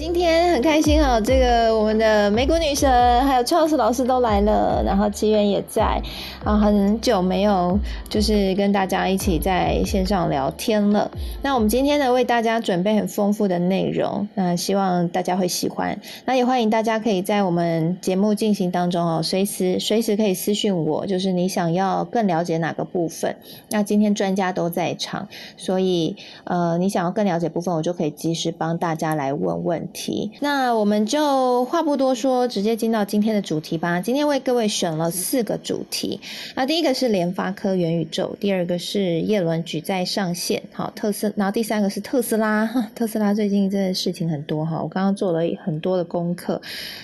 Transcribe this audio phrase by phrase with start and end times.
[0.00, 2.90] 今天很开心哦，这个我们的美国女神
[3.24, 6.02] 还有 Charles 老师都来了，然后奇缘也在
[6.44, 11.10] 啊，很久没有就是跟大家一起在线上聊天了。
[11.42, 15.98] 那我们今天呢为大家准备很丰富的内容，那希望大家会喜欢。
[16.24, 23.36] 那也欢迎大家可以在我们节目进行当中哦，随时随时可以私讯我，就是你想要更了解哪个部分。
[23.70, 29.80] 那今天专家都在场，所以呃你想要更了解部分，我就可以及时帮大家来问问。
[29.92, 34.00] 题，那我们就话不多说，直接进到今天的主题吧。
[34.00, 36.18] 今天为各位选了四个主题，
[36.56, 42.66] 那第一个是联发科元宇宙，第二个是叶伦举债上线，好特斯，然后第三个是特斯拉，
[42.96, 46.60] 特斯拉最近真的事情很多哈，我刚刚做了很多的功课，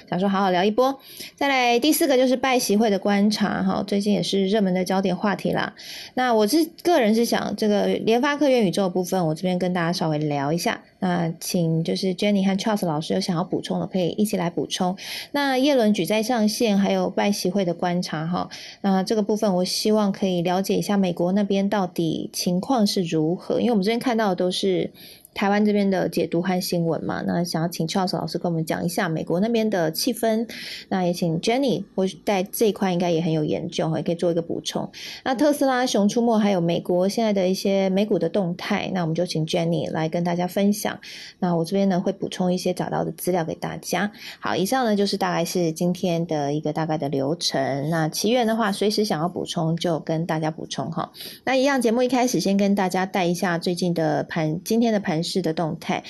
[0.08, 0.98] 想说好好聊一波。
[1.36, 5.74] 再来第四个就是拜习会的观察哈，最近也是热门的焦点话题啦。
[6.14, 10.80] 那我是个人是想这个联发科元宇宙部分，我这边跟大家稍微聊一下。
[10.98, 14.96] 那请就是 Jenny 和 Charles 老师有想要补充的，可以一起来补充。
[15.32, 18.48] 那叶伦举债上限，还有拜习会的观察哈，
[18.80, 24.90] 那这个部分我希望可以了解一下美国那边到底情况是如何，因为我们这边看到的都是。
[25.36, 30.48] 台湾这边的解读和新闻嘛，那想要请 Charles 老师跟我们讲一下美国那边的气氛。
[30.88, 34.90] 那也请 Jenny，我在这一块应该也很有研究，也可以做一个补充。
[35.24, 40.98] 那特斯拉、熊出没，还有美国现在的一些美股的动态，那我们就请 Jenny 来跟大家分享。
[41.38, 44.10] 那我这边呢会补充一些找到的资料给大家。
[44.40, 47.90] 好，以上呢就是大概是今天的一个大概的流程。
[47.90, 51.12] 那奇缘的话，随时想要补充就跟大家补充哈。
[51.44, 55.25] 那一样节目一开始先跟大家带一下最近的盘，今天的盘。
[55.26, 56.02] 市的动态，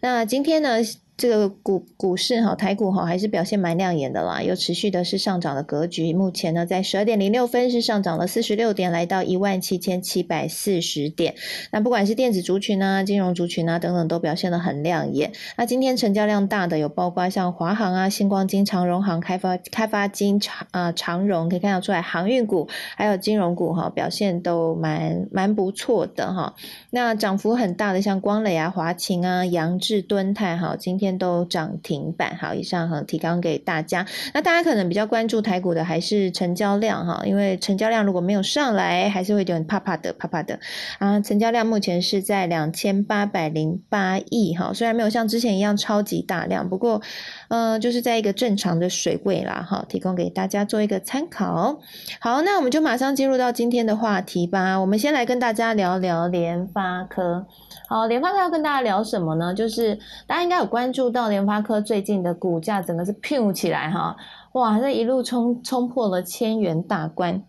[0.00, 0.78] 那今天呢？
[1.16, 6.12] 这个股股市哈，台股哈还是表现蛮亮眼的啦，有持续的是上涨的格局。
[6.12, 11.36] 目前呢，在十二点零六分是上涨了四十六点，来到一万七千七百四十点。
[11.70, 15.30] 那不管是电子族群啊、金融族群啊等等，都表现的很亮眼。
[15.56, 26.56] 那今天成交量大的有包括像华航啊、星光金、长荣航、开发开发金长啊、长荣，可以看得出来航运股还有金融股哈，表现都蛮蛮不错的哈。
[26.90, 31.03] 那涨幅很大的像光磊啊、华勤啊、扬智、敦泰哈，今天。
[31.04, 34.06] 天都涨停板，好，以上哈提纲给大家。
[34.32, 40.58] 那大家可能比较关注台股的还是成交量哈，因为成交量如果没有上来，还是会有点怕怕的，怕怕的
[40.98, 41.20] 啊。
[41.20, 47.02] 成交量目前是在两千八百零八亿哈，虽然没有像之前一样超级大量，不过
[47.48, 51.78] 呃，就是在一个正常的水位啦哈，提供给大家做一个参考。
[52.20, 54.78] 好，那我们就马上进入到今天的话题吧。
[54.80, 57.46] 我们先来跟大家聊聊联发科。
[57.88, 59.54] 好，联发科要跟大家聊什么呢？
[59.54, 64.16] 就是大家应该有关注到联发科最近的股价整个是飘起来哈，
[64.52, 67.42] 哇，这一路冲冲破了千元大关。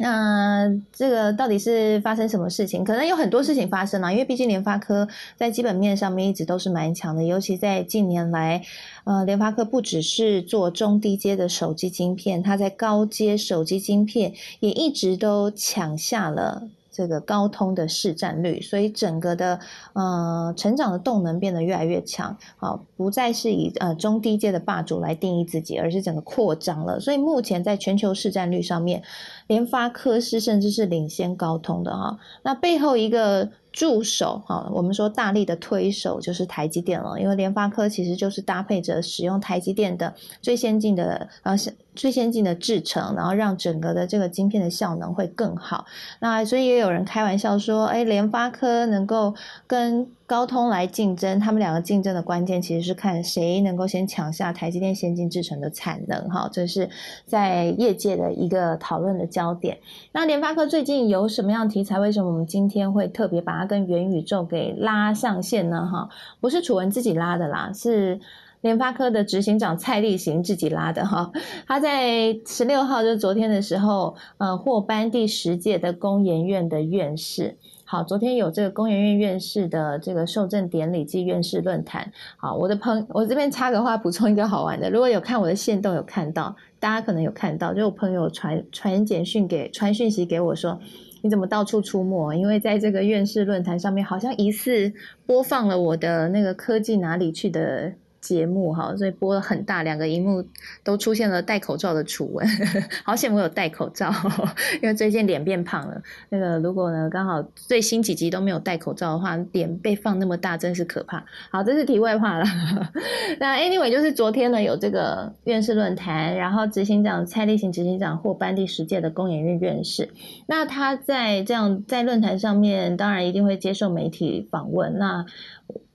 [0.00, 2.84] 那这个到底是发生什么事情？
[2.84, 8.62] 可能有很多事情发生了，因为毕竟联发科在基本面上面一直都是蛮强的，尤其在近年来，
[9.02, 16.68] 呃，联发科不只是做中低阶的手机晶片，它在高阶手机晶片也一直都抢下了。
[16.98, 19.60] 这个高通的市占率，所以整个的
[19.92, 26.98] 呃成长的动能变得越来越强，好，不再是以呃中低阶的霸主来定义自己，而是整个扩张了。
[26.98, 29.00] 所以目前在全球市占率上面，
[29.46, 32.18] 联发科是甚至是领先高通的哈。
[32.42, 33.48] 那背后一个。
[33.78, 40.12] 助手哈，我们说大力的推手就是台积电了，因为联发科其实就是搭配着使用台积电的
[40.42, 41.54] 最先进的啊
[41.94, 45.86] 最先进的制程，然后让整个的这个晶片的效能会更好。
[46.18, 49.32] 那所以也有人开玩笑说，哎，联发科能够
[49.68, 56.90] 跟高通来竞争，他们两个竞争的关键其实是看谁能够先抢下台积电先进制程的产能哈，这是
[57.24, 59.78] 在业界的一个讨论的焦点。
[60.12, 61.98] 那联发科最近有什么样题材？
[61.98, 65.88] 为什么我们今天会特别把它跟元宇宙给拉上线呢？
[65.90, 68.20] 哈，不是楚文自己拉的啦，是
[68.60, 71.32] 联发科的执行长蔡立行自己拉的哈。
[71.66, 77.56] 他在十六号，就是昨天的时候，呃，获颁第十届的工研院的院士。
[77.90, 82.12] 好，昨天有这个工研院院士的这个受证典礼暨院士论坛。
[82.36, 84.90] 好，我的朋，我这边插个话，补充一个好玩的。
[84.90, 90.78] 如果有看我的线动，有看到，大家可能有看到，就我朋友传传简讯给传讯息给我说，
[91.22, 92.34] 你怎么到处出没？
[92.34, 94.92] 因为在这个院士论坛上面，好像疑似
[95.24, 97.94] 播放了我的那个科技哪里去的。
[98.28, 100.44] 节目哈，所以播了很大，两个荧幕
[100.84, 102.46] 都出现了戴口罩的楚文，
[103.02, 104.12] 好险我有戴口罩，
[104.82, 106.02] 因为最近脸变胖了。
[106.28, 111.24] 那个如果呢刚好最新几集都没有戴口罩的话，脸被放那么大真是可怕。
[111.50, 112.44] 好，这是题外话了。
[113.40, 120.10] 那 anyway 就是昨天呢有这个院士论坛，然后执行长蔡立行执行长获颁第十届的工研院院士。
[120.46, 124.98] 那他在这样在论坛上面，当然一定会接受媒体访问。
[124.98, 125.24] 那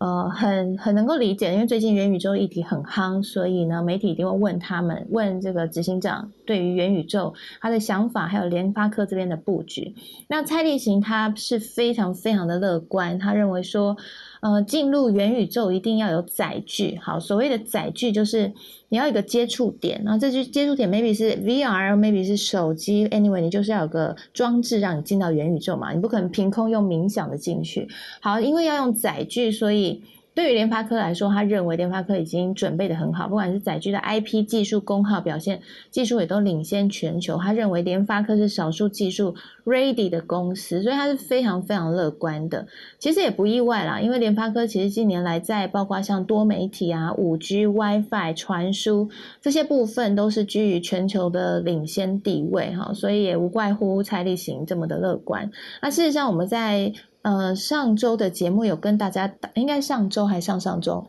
[0.03, 9.95] 呃，很很能够理解，因为最近元宇宙议题很夯，所以呢，媒体一定会问他们，问这个执行长对于元宇宙他的想法，还有联发科这边的布局。
[10.27, 13.95] 那蔡立行他是非常非常的乐观，他认为说，
[14.43, 16.99] 呃，进入元宇宙一定要有载具。
[17.01, 18.51] 好，所谓的载具就是
[18.89, 27.87] 你要有一个接触点，然后这就接触点 maybe 是 VR，maybe 是手机，anyway，你就是要有个装置让你进到元宇宙嘛，你不可能凭空用冥想的进去。
[28.21, 30.03] 好，因为要用载具，所以。
[30.35, 37.37] 对于联发科来说，他认为联发科已经准备的很好，不管是载具的 IP 技术、功耗表现，技术也都领先全球。
[37.37, 42.67] 他认为联发科是少数技术 ready 的公司，所以他是非常非常乐观的。
[42.97, 49.09] 其实也不意外啦，因为联发科其实近年来在包括像多媒体啊、五 G、WiFi 传输
[49.39, 55.51] 这些部分都是居于全球的领先地位哈，所以也无怪乎蔡立行这么的乐观。
[55.81, 56.91] 那事实上我们在。
[57.23, 61.07] 呃，上周的节目有跟大家，应该上周还上上周。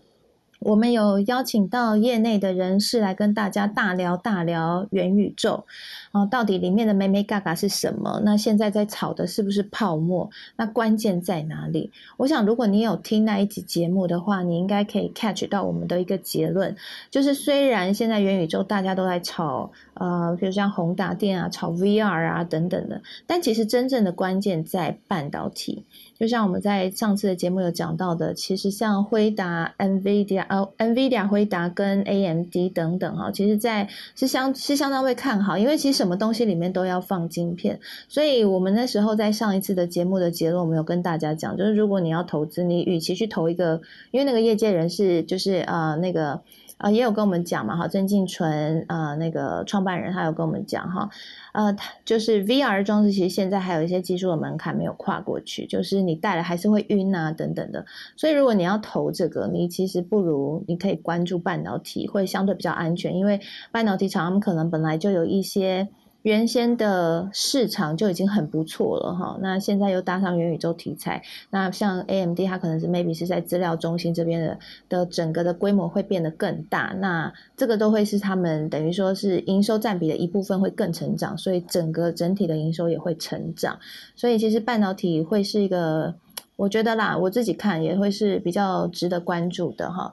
[0.61, 5.66] 我们有邀请到业内的人士来跟大家大聊大聊元宇宙，
[6.14, 8.22] 啊，到底里面的美美嘎嘎是什么？
[8.25, 10.31] 那现在在炒的是不是泡沫？
[10.55, 11.90] 那关键在哪里？
[12.16, 16.76] 我想，如果你有听那一集节目的话，你应该可以 catch 到我们的一个结论，
[17.11, 25.84] 就是虽然现在元宇宙大家都在炒，呃，比如像宏达电啊，炒 VR 啊等等的，但其实真正的关键在半导体。
[26.16, 43.81] 就像我们在上次的节目有讲到的，其实像辉达、NVIDIA、哦，NVIDIA、辉达跟 AMD 等等哈，其实在是相是相当会看好，因为其实什么东西里面都要放晶片，所以我们那时候在上一次的节目的结论，我们有跟大家讲，就是如果你要投资，你与其去投一个，
[44.11, 46.43] 因为那个业界人士就是呃那个。
[46.76, 51.09] 啊，也有跟我们讲嘛，哈，曾静纯呃，那个创办人，他有跟我们讲哈，
[51.53, 57.85] 呃，他就是 VR 装置，其实现在还有一些技术的门槛没有跨过去，就是你戴了还是会晕啊，等等的。
[58.17, 63.41] 所以如果你要投这个，你其实不如你可以关注半导体，会相对比较安全，因为
[63.71, 65.88] 半导体厂他们可能本来就有一些。
[66.25, 83.79] 原先的市场就已经很不错了哈，那现在又搭上元宇宙题材，那像 AMD 它可能是 maybe 是在资料中心这边的的整个的规模会变得更大，那这个都会是他们等于说是营收占比的一部分会更成长，所以整个整体的营收也会成长，
[84.17, 86.15] 所以其实半导体会是一个，
[86.56, 90.11] 我觉得啦，我自己看也会是比较值得关注的哈。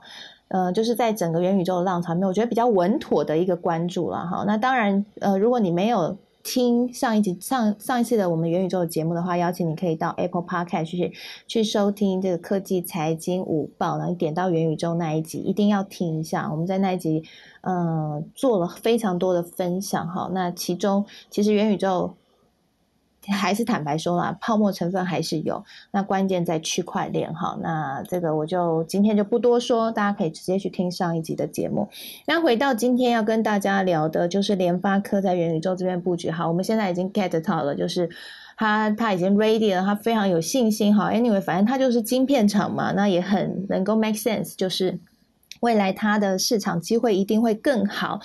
[0.52, 4.44] 呃，就是在整个元宇宙的浪潮里面，我觉得比较稳妥的一个关注了哈。
[4.46, 11.10] 那当然，呃，如果你没有听上一集上上一次的我们元宇宙的节目的话，邀请你可以到 Apple Podcast 去
[11.46, 16.50] 去收听这个科技财经午报，然后点到元宇宙那一集，一定要听一下。
[16.50, 17.22] 我们在那一集，
[17.62, 20.28] 嗯，做了非常多的分享哈。
[20.34, 22.12] 那其中其实元宇宙。
[23.30, 25.64] 还是坦白说啦，泡沫成分还是有。
[25.90, 27.56] 那关键在区块链哈。
[27.62, 31.88] 那这个我就今天就不多说，大家可以直接去听上一集的节目。
[32.26, 36.30] 那回到今天要跟大家聊的，就是联发科在元宇宙这边布局。
[36.30, 38.10] 好，我们现在已经 get 到了，就是
[38.56, 40.94] 他他已经 ready 了，他非常有信心。
[40.94, 44.98] 好，anyway，反正他就是晶片厂嘛，那也很能够 make sense，就是
[45.60, 48.20] 未来它的市场机会一定会更好。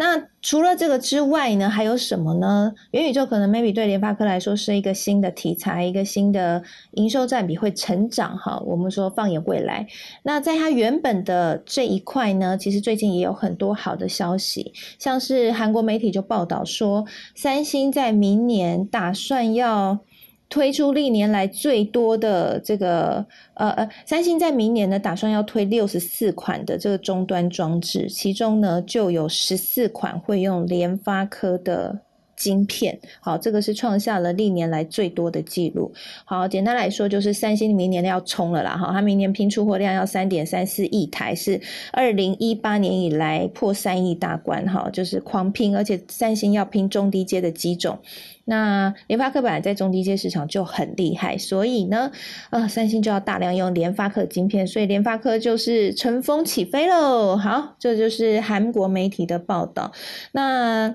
[0.00, 2.72] 那除了这个之外呢，还有什么呢？
[2.92, 8.62] 元宇宙可能 maybe 对联发科来说是一个新的题材，一个新的营收占比会成长哈。
[8.64, 9.88] 我们说放眼未来，
[10.22, 19.98] 那在它原本的这一块呢，其实最近也有很多好的消息，像是韩国媒体就报道说，三星在明年打算要。
[20.48, 32.00] 推出历年来最多的这个呃呃，三星在明年呢打算要推六十四款的这个终端装置，其中呢就有十四款会用联发科的
[32.38, 32.98] 晶片。
[33.20, 35.92] 好，这个是创下了历年来最多的记录。
[36.24, 41.60] 好，简单来说就是三星明年要冲了啦，哈，它明年拼出货量要三点三四亿台，是
[41.92, 47.98] 二零一八年以来破三亿大关，哈，就是狂拼，而且三星要拼中低阶的机种。
[48.44, 52.10] 那联发科本来在中低阶市场就很厉害，所以呢，
[52.50, 57.36] 呃，三星就要大量用联发科晶片，所以联发科就是乘风起飞喽。
[57.36, 59.92] 好，这就是韩国媒体的报道。
[60.32, 60.94] 那。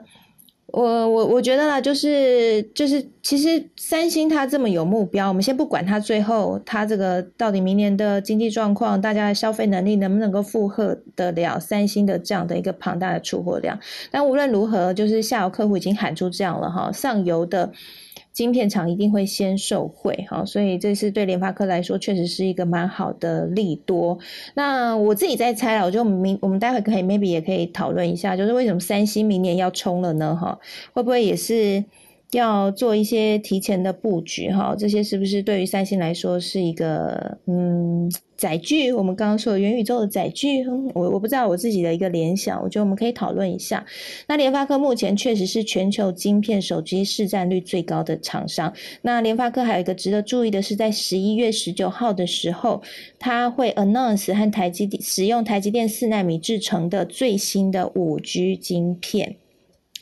[0.73, 13.79] 我我我觉得啦，就是就是，其实三星它这么有目标，我们先不管它最后它这个到底明年的经济状况，大家的消费能力能不能够负荷得了三星的这样的一个庞大的出货量。
[14.09, 17.71] 但无论如何，就是下游客户已经喊出这样了哈，上游的。
[18.33, 24.17] 晶片厂一定会先受惠，哈，所以这是对联发科来说确实是一个蛮好的利多。
[24.55, 30.35] 那我自己在猜了，我就明我们待会可以 maybe 也可以讨论一下，就是为什么三星明年要冲了呢？
[30.35, 30.59] 哈，
[30.93, 31.83] 会不会也是
[32.37, 38.91] 要做一些提前的布局哈，这些是不是对于三星来说是一个嗯载具？
[38.91, 43.85] 我们刚刚说的元宇宙的载具，我我不知道我自己的一个联想，我觉得我们可以讨论一下。
[44.27, 48.73] 那联发科目前确实是全球晶片手机市占率最高的厂商。
[49.01, 52.81] 那联发科还有一个值得注意的是，在十一月十九号的时候，
[53.17, 59.37] 它会 announce 和台积电使用台积电四纳米制成的最新的五 G 晶片。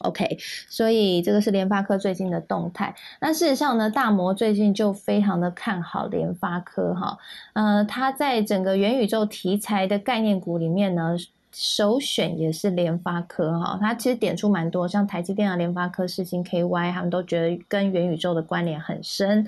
[0.01, 0.38] OK，
[0.70, 2.93] 所以这个是联发科最近的动态。
[3.20, 7.17] 那事实上呢，大摩最近就非常的看好联发科哈，
[7.53, 11.15] 呃，它在整个元宇宙题材的概念股里面呢。
[11.53, 19.46] 首选也是联发科哈，它其实点出蛮多，像台积电啊、联发科、世星 KY，他们都觉得跟元宇宙的关联很深。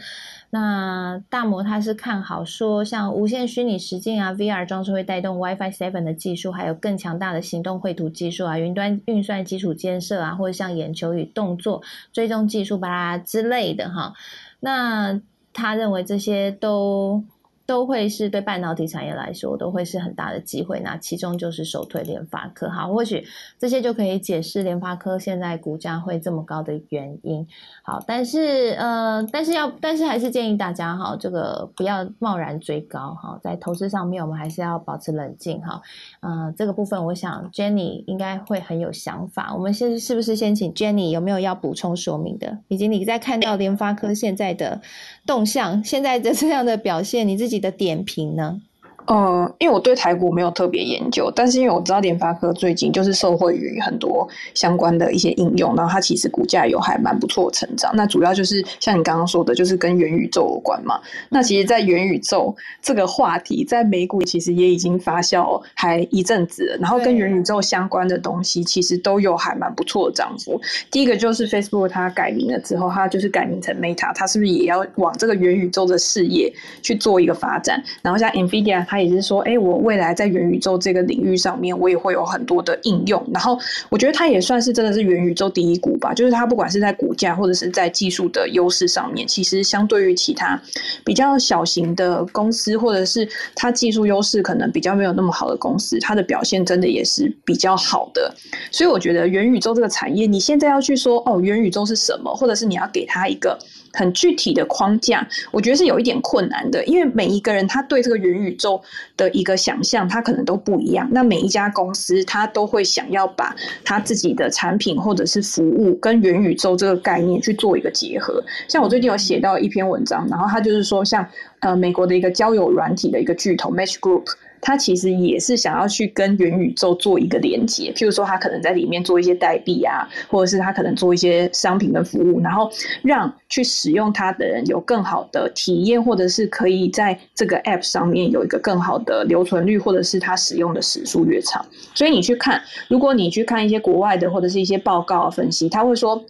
[0.50, 11.81] 那大摩他是看好说，像无线虚拟实境啊、VR 装置会带动 WiFi Seven 的技术，还有更强大的行动绘图技术啊、云端运算基础建设啊，或者像眼球与动作
[12.12, 14.13] 追踪技术吧之类的哈。
[14.60, 15.22] 那
[15.53, 17.24] 他认为这些都。
[17.65, 23.25] 都会是对半导体产业来说都会是很大的机会，那其中就是首推联发科，好，或许
[23.58, 27.48] 这些就可以解释联发科现在股价会这么高的原因，
[27.82, 35.82] 好，但是呃，但是要，但是还是建议大家哈，这个不要贸然追高哈，在投资上面我们还是要保持冷静哈，
[36.20, 44.82] 嗯，这个部分我想 Jenny 应该会很有想法，我们先是不是先请 Jenny 有没有要补充说明的，以及你在看到联发科现在的
[45.25, 47.52] 动向，现在的这样的表现，你自己。
[47.55, 48.62] 己的点评呢？
[49.05, 57.91] 呃，因为我对台股没有特别研究，但是因为我知道联发科最近就是受惠于很多相关的一些应用，然后它其实股价有还蛮不错的成长。
[57.95, 61.00] 那主要就是像你刚刚说的，就是跟元宇宙有关嘛。
[61.27, 66.77] 那其实，在元宇宙这个话题，在美股其实也已经发酵还一阵子了。
[66.79, 70.62] 然后跟元宇宙相关的东西，其实都有还蛮不错的涨幅。
[70.89, 77.83] 第一个就是 Facebook 它改名了之后，它就是改名成 Meta，它是不是也要往这个元宇宙的事业去做一个发展？
[78.01, 78.86] 然后像 Nvidia。
[78.94, 83.26] 他也是说，哎，我未来在元宇宙这个领域上面，我也会有很多的应用。
[83.34, 83.58] 然后，
[83.90, 86.14] 我觉得它也算是真的是元宇宙第一股吧。
[86.14, 90.62] 就是它不管是在股价或者是在技术的优势上面，其实相对于其他
[91.04, 98.32] 比较小型的公司，或者是它技术优势可能比较没有那么好的公司，它的表现真的也是比较好的。
[98.70, 103.58] 所以，我觉得元宇宙这个产业，你现在要去说哦，元宇宙是什么，或者是你要给它一个。
[103.94, 108.82] 很具体的框架，我觉得是有一点困难的，因为每一个人他对这个元宇宙
[109.16, 111.08] 的一个想象，他可能都不一样。
[111.12, 118.44] 那每一家公司，他都会想要把他自己的产品或者是服务跟元宇宙这个概念去做一个结合。
[118.68, 121.26] 像我最近有写到一篇文章，然后他就是说，像
[121.60, 124.26] 呃美国的一个交友软体的一个巨头 Match Group。
[124.65, 141.65] 它其实也是想要去跟元宇宙做一个连接，譬如说，它可能在里面做一些代币啊，或者是它可能做一些商品跟服务，然后让去使用它的人有更好的体验，或者是可以在这个 App 上面有一个更好的留存率，或者是它使用的时数越长。
[141.93, 146.24] 所以你去看，如果你去看一些国外的或者是一些报告分析，他会说。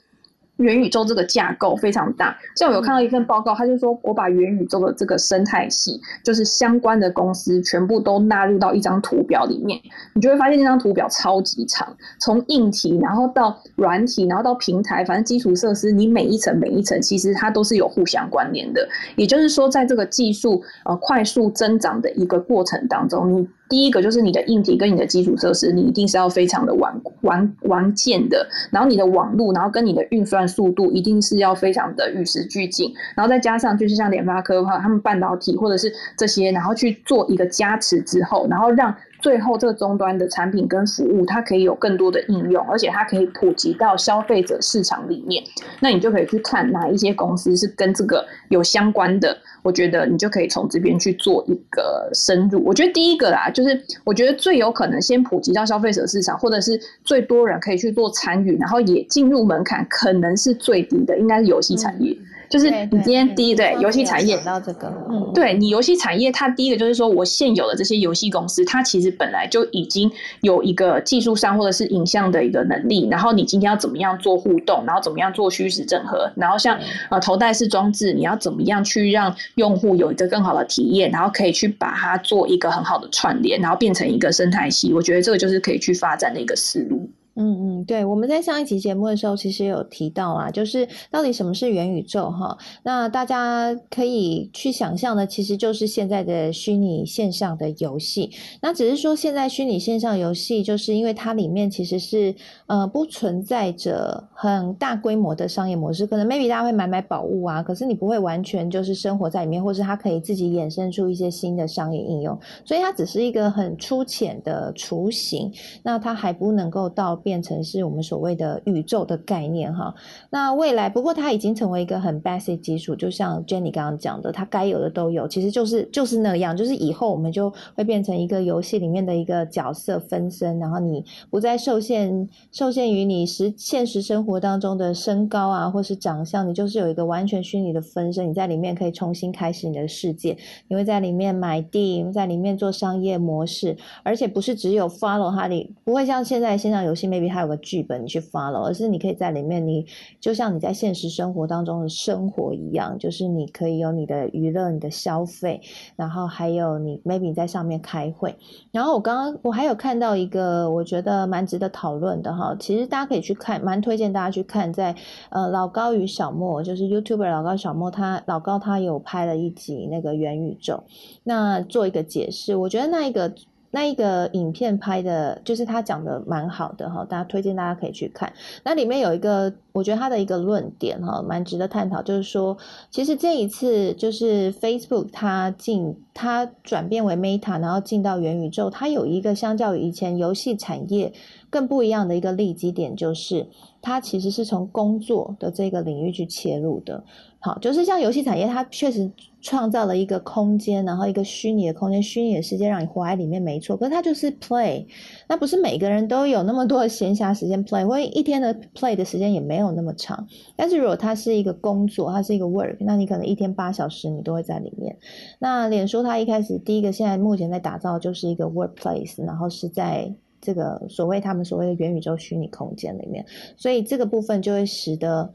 [0.64, 9.80] 元宇宙这个架构非常大，像我有看到一份报告，他就说我把元宇宙的这个生态系，就是相关的公司全部都纳入到一张图表里面，
[10.14, 18.88] 你就会发现这张图表超级长，从硬体，然后到软体，然后到平台，反正基础设施，你每一层每一层其实它都是有互相关联的。
[19.16, 23.48] 也就是说，在这个技术呃快速增长的一个过程当中，你。
[23.74, 28.48] 第一个就是你的硬体跟你的基础设施，你一定是要非常的完完完建的。
[28.70, 32.94] 然后你的网络，然后跟你的运算速度，一定是要非常的与时俱进。
[33.16, 38.96] 然后再加上就是像联发科的话，他们半导体或者是这些，然后去做一个加持之后，然后让。
[39.24, 45.42] 最后，这个终端的产品跟服务，它可以有更多的应用，而且它可以普及到消费者市场里面。
[45.80, 49.38] 那你就可以去看哪一些公司是跟这个有相关的。
[49.62, 52.62] 我觉得你就可以从这边去做一个深入。
[52.66, 62.14] 我觉得第一个啦，就是我觉得最有可能先普及到消费者市场，或者是最多人可以去做参与，然后也进入门槛可能是最低的，应该是游戏产业。
[62.50, 87.10] 就是你今天第一对游戏产业到这个，嗯，对你游戏产业，它第一个就是说我现有的这些游戏公司，它其实本来就已经有一个技术上或者是影像的一个能力，然后你今天要怎么样做互动，然后怎么样做虚实整合，然后像呃头戴式装置，你要怎么样去让用户有一个更好的体验，然后可以去把它做一个很好的串联，然后变成一个生态系，我觉得这个就是可以去发展的一个思路。
[87.36, 92.56] 嗯嗯，对，我们在上一期节目的时候，其实有提到啊，就是到底什么是元宇宙哈？
[92.84, 98.30] 那大家可以去想象的，其实就是现在的虚拟线上的游戏。
[98.62, 102.36] 那只是说，现在虚拟线上游戏，就是因为它里面其实是
[102.68, 117.20] 呃不存在着很大规模的商业模式，可能 maybe 大家会买买宝物啊，可是你不会完全就是生活在里面，或是它可以自己衍生出一些新的商业应用，所以它只是一个很粗浅的雏形，那它还不能够到。
[117.24, 119.96] 变成是我们所谓的宇宙的概念哈，
[120.30, 140.36] 那未来不过它已经成为一个很 basic 基础，就像 Jenny 刚刚讲的，它该有的都有，其实就是就是那样，就是以后我们就会变成一个游戏里面的一个角色分身，然后你不再受限受限于你实现实生活当中的身高啊，或是长相，你就是有一个完全虚拟的分身，你在里面可以重新开始你的世界，
[140.68, 147.13] 你会在里面买地，在里面做商业模式，而且不是只有 follow 它里，不会像现在线上游戏。
[147.14, 149.86] Maybe 它有个剧本你去 follow，而是你可以在里面，你
[150.20, 155.62] 就像你在现实生活当中的生活一样，就是你可以有你的娱乐、你的消费，
[155.96, 158.36] 然后还有你 maybe 在上面开会。
[158.72, 164.96] 然后我刚刚我还有看到一个我觉得蛮值得讨论的哈，其实大家可以去看，蛮推荐大家去看，在
[165.30, 170.84] 呃老高与小莫，就是 YouTuber 老高小莫，他老高他有拍了一集那个元宇宙，
[171.24, 173.32] 那做一个解释，我觉得那一个。
[173.76, 178.32] 那一个影片拍的，就是他讲的蛮好的哈，大家推荐大家可以去看。
[178.64, 182.56] 那里面有一个，我觉得他的一个论点哈，蛮值得探讨，就是说，
[182.92, 191.12] 其实这一次就是 Facebook 它进，它转变为 Meta，然后进到元宇宙，它有一个相较于以前游戏产业
[191.54, 193.48] 更不一样的一个利基点，就是
[193.80, 197.04] 它其实是从工作的这个领域去切入的。
[197.38, 203.78] 好，就是像游戏产业，它确实创造了一个空间，然后一个虚拟的空间、虚拟的世界，让你活在里面，没错。
[203.78, 204.88] 可是它就是 play，
[205.28, 210.26] 那不是每个人都有那么多的闲暇时间 play，或一天的 play 的时间也没有那么长。
[210.56, 214.98] 但是如果它是一个工作，它是一个 work，那你可能一天八小时你都会在里面。
[215.38, 220.12] 那脸书它一开始第一个现在目前在打造就是一个 workplace，然后是在
[220.44, 223.26] 这个所谓他们所谓的元宇宙虚拟空间里面，
[223.58, 225.34] 所以这个部分就会使得。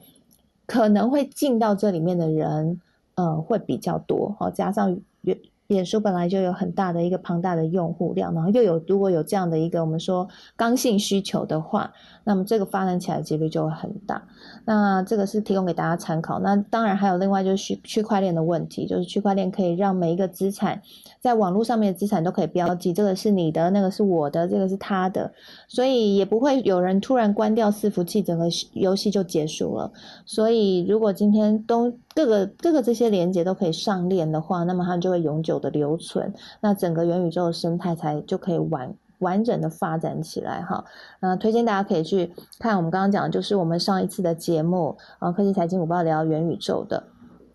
[0.71, 2.79] 可能会进到这里面的人，
[3.15, 11.91] 呃，会比较多，好，加上脸脸书本来就有很大的一个庞大的用户量，然后又有如果有这样的一个我们说刚性需求的话，
[12.25, 14.29] 那么这个发展起来几率就会很大。
[14.67, 16.39] 那这个是提供给大家参考。
[16.41, 20.83] 那当然还有另外就是区区块链的问题，就是区块链可以让每一个资产
[21.21, 25.33] 在网络上面的资产都可以标记，这个是你的，那个是我的，这个是他的，
[25.67, 29.91] 所以也不会有人突然关掉伺服器，整个游戏就结束了。
[30.25, 38.95] 所以如果今天都各个各个这些连接都可以上链的话，那么它就会永久的留存，那整个元宇宙的生态才就可以完。
[39.19, 40.85] 完整的发展起来哈，
[41.19, 47.03] 那推荐大家可以去看我们刚刚讲，就是我们上一次的节目啊，科技财经午报聊元宇宙的，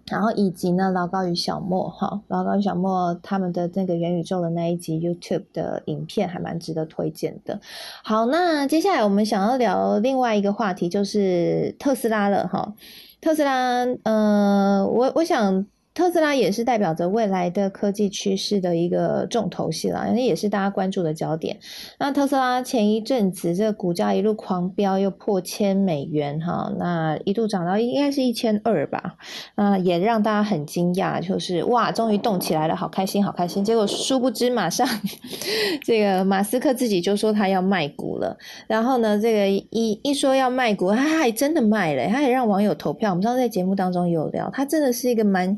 [0.07, 7.59] 然后以及呢老高与小莫哈，老高与小莫他们的那个元宇宙的那一集 YouTube 的影片还蛮值得推荐的。
[8.03, 12.73] 好，那接下来我们想要聊另外一个话题，就是特斯拉了哈，
[13.21, 15.65] 特斯拉，呃，我我想。
[15.93, 21.59] 特斯拉也是代表着未来的科技趋势的一个重头戏啦，那也是大家关注的焦点。
[21.99, 29.17] 那特斯拉前一阵子这个股价一路狂飙，又破千美元哈，那一度涨到应该是一千二吧，
[29.55, 33.63] 那，也让大家很惊讶，就是哇，终于动起来了，好开心，好开心。
[33.63, 34.87] 结果殊不知，马上
[35.85, 43.11] 这个马斯克自己就说他要卖股了，然后呢，这个一一说要卖股，他还真的卖了，他也让网友投票。
[43.11, 45.55] 我们上次在节目当中有聊，他真的是一个蛮。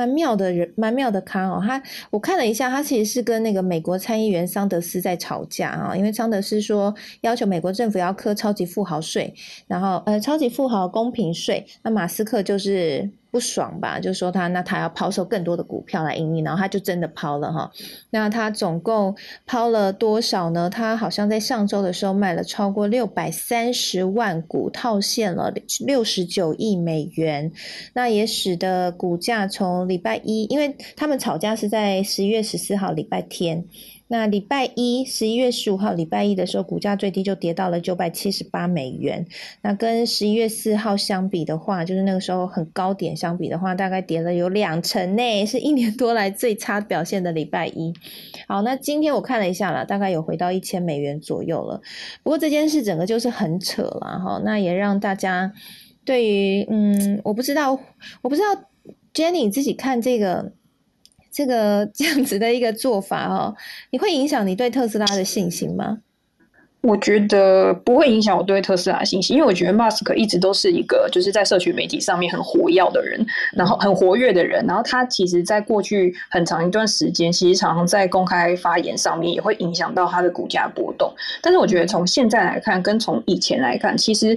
[0.00, 1.62] 蛮妙的人，蛮妙的康哦。
[1.62, 5.94] 他我看了一下，他其实是跟那个美国参议员桑德斯在吵架啊。
[5.94, 9.34] 因为桑德斯说要求美国政府要科超级富豪税，
[9.66, 11.66] 然后呃超级富豪公平税。
[11.82, 13.10] 那马斯克就是。
[13.30, 14.00] 不爽吧？
[14.00, 17.70] 就说他那他要抛售更多的股票来盈利，然后他就真的抛了哈。
[18.10, 19.14] 那他总共
[19.46, 20.68] 抛了多少呢？
[20.68, 25.52] 他好像在上周的时候卖了超过六百三十万股，套现了
[25.86, 27.52] 六十九亿美元。
[27.94, 33.64] 那也使得股价从礼拜一，因为他们吵架是在十一月十四号礼拜天。
[34.12, 39.24] 那礼拜一，十一月十五号，礼拜一的时候，股价最低就跌到了九百七十八美元。
[39.62, 47.94] 那跟十一月四号相比的话，就是那个时候很高点相比的话，大概跌了有两成呢，是一年多来最差表现的礼拜一。
[48.48, 51.80] 好，那今天我看了一下了，大概有回到一千美元左右了。
[52.24, 55.52] 不过这件事整个就是很扯了哈，那也让大家
[56.04, 57.78] 对于嗯，我不知道，
[58.22, 58.64] 我不知道
[59.14, 60.50] Jenny 自己看这个。
[61.30, 63.54] 这个 这样子的一个做法哦，
[63.90, 65.98] 你会影响你对特斯拉的信心吗？
[66.82, 81.12] 我觉得不会影响我对特斯拉的信心，因为我觉得 Musk 一直都是一个就是在社群媒体上面很活跃的人，然后很活跃的人，然后他其实在过去很长一段时间，其实常常在公开发言上面也会影响到他的股价波动。
[81.42, 84.34] 但是我觉得从现在来看，跟从以前来看，其实。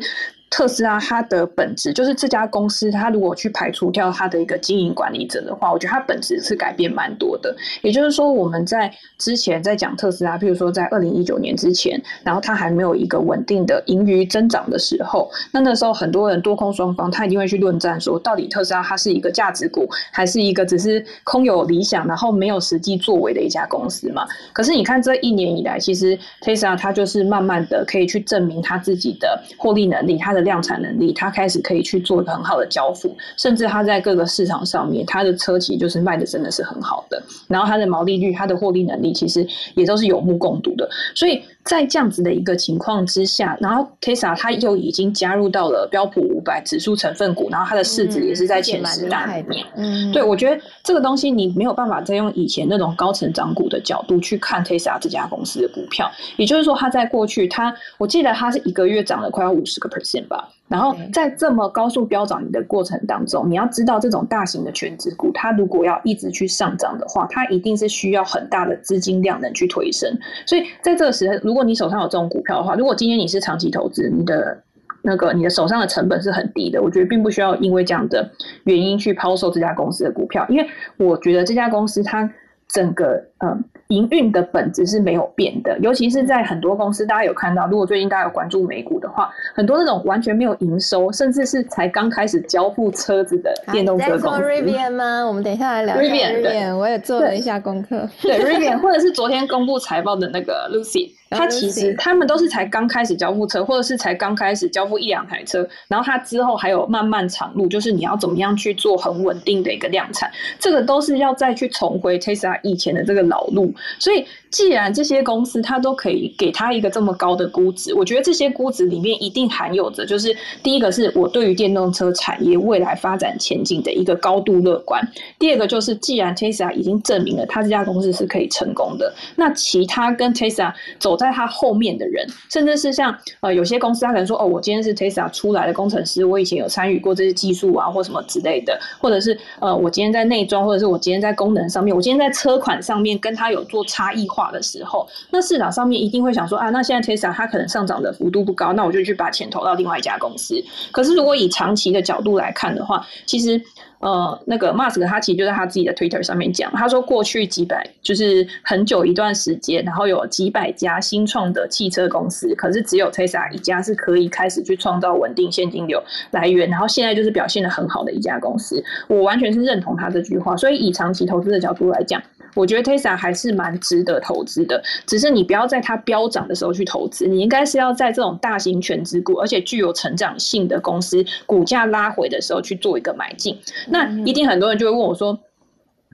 [0.54, 7.56] 特斯拉它的本质就是这家公司，它如果去排除掉它的一个经营管理者的话，我觉得它本质是改变蛮多的。
[7.82, 24.24] 也就是说，我们在之前在讲特斯拉，譬如说在二零一九年之前，然后它还没有一个稳定的盈余增长的时候，那那时候很多人多空双方，他一定会去论战说，到底特斯拉它是一个价值股，还是一个只是空有理想，然后没有实际作为的一家公司嘛？
[24.54, 30.43] 可是你看这一年以来，其实特斯拉它就是慢慢的可以去证明它自己的获利能力，它的。
[30.44, 37.22] 量产能力，它开始可以去做很好的交付，甚至它在各个市场上面，它的车企就是卖的真的是很好的。
[37.48, 40.88] 然后它的毛利率、它的获利能力，其实也都是有目共睹的。
[41.16, 49.66] 所以在这样子的一个情况之下，然后 Tesla 它又已经加入到了标普五百指数成分股，然后它的市值也是在前十大里面。
[49.76, 56.12] 嗯，对，我觉得这个东西你没有办法再用以前那种高成长股的角度去看 Tesla 这家公司的股票。
[56.36, 60.50] 也就是说，它在过去，它我记得它是一个月涨了快要五十个 percent 吧。
[60.70, 70.18] 然后在这么高速飙涨的过程当中，你要知道这种大型的全职股，它如果要一直去上涨的话，它一定是需要很大的资金量能去推升。
[70.48, 74.64] 所以在这个时候，如果你手上有这种股票的话，如果今天你是长期投资，你的
[75.04, 78.32] 那个你的手上的成本是很低的，我觉得并不需要因为这样的
[78.64, 80.66] 原因去抛售这家公司的股票，因为
[80.98, 82.28] 我觉得这家公司它
[82.74, 83.64] 整个嗯。
[83.90, 94.42] 营运的本质是没有变的，尤其是在很多公司，大家有看到，如果最近大家有关注美股的话，很多那种完全没有营收，甚至是才刚开始交付车子的电动车公司。
[94.42, 95.24] Rivian 吗？
[95.28, 96.76] 我们等一下来聊 Rivian。
[96.76, 98.10] 我也做了一下功课。
[98.22, 113.74] 对 Rivian， 或者是昨天公布财报的那个 Lucy，它其实他们都是才刚开始交付车，或者是才刚开始交付一两台车，然后他之后还有漫漫长路，就是你要怎么样去做很稳定的一个量产，这个都是要再去重回 Tesla 以前的这个老路。
[114.00, 125.02] 所以，既然这些公司它都可以给它一个这么高的估值，我觉得这些估值里面一定含有着，就是第一个是我对于电动车产业未来发展前景的一个高度乐观；
[125.40, 143.64] 第二个就是，既然 Tesla 已经证明了它这家公司是可以成功的，那其他跟 Tesla 走在他后面的人，甚至是像呃有些公司，他可能说哦，我今天是 Tesla 出来的工程师，我以前有参与过这些技术啊，或什么之类的，或者是呃我今天在内装，或者是我今天在功能上面，我今天在车款上面跟他有。
[143.64, 150.62] 做差异化的时候，那市场上面一定会想说啊，那现在 Tesla 它可能上涨的幅度不高，那我就去把钱投到另外一家公司。
[150.92, 153.60] 可是如果以长期的角度来看的话，其实
[154.04, 168.84] 呃，那个 Mask 他其实就在他自己的 Twitter 上面讲，他说过去几百就是很久一段时间，然后有几百家新创的汽车公司，可是只有 Tesla 一家是可以开始去创造稳定现金流来源，然后现在就是表现的很好的一家公司。
[169.08, 172.22] 我完全是认同他这句话，所以以长期投资的角度来讲。
[172.56, 183.58] 我觉得 Tesla 还是蛮值得投资的，只是你不要在它飙涨的时候去投资，你应该是要在这种大型全资股，而且具有成长性的公司股价拉回的时候去做一个买进。
[183.88, 185.40] 那一定很多人就会问我说：“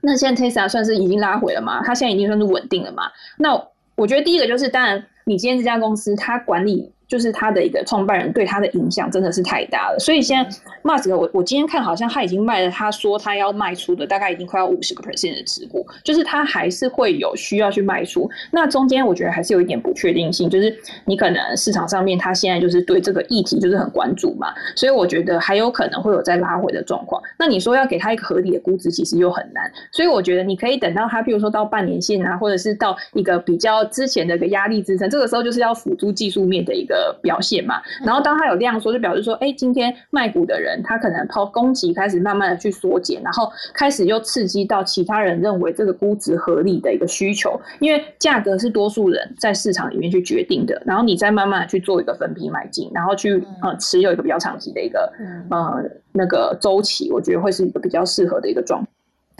[0.02, 1.82] 那现在 Tesla 算是已经拉回了吗？
[1.84, 3.62] 它现在已经算是稳定了吗？”那
[3.96, 6.92] 我觉得第一个就是，当然你今天这家公司它管理。
[7.10, 10.48] 就是他的一个创办人对他的影响真的是太大了，所以现在
[10.84, 18.30] Musk 我我今天看好像他已经卖了，他说他要卖出的大概已经快要五十个 percent 的持股，就是他还是会有需要去卖出。
[18.52, 20.72] 那中间我觉得还是有一点不确定性，就是
[21.04, 27.20] 你可能市场上面他现在就是对这个议题就是很关注嘛，所以我觉得还有可能会有再拉回的状况。
[27.36, 36.99] 那你说要给他一个合理的估值，其实又很难，所以我觉得你可以等到他，比如说到半年线啊，或者是到一个比较之前的一个压力支撑，这个时候就是要辅助技术面的一个。
[37.22, 55.12] 表现嘛，然后当它有量缩，就表示说，哎，今天卖股的人他可能抛供给开始慢慢的去缩减，然后开始又刺激到其他人认为这个估值合理的一个需求，因为价格是多数人在市场里面去决定的，然后你再慢慢的去做一个分批买进，然后去呃持有一个比较长期的一个
[55.50, 55.82] 呃
[56.12, 58.86] 那个周期，我觉得会是一个比较适合的一个状。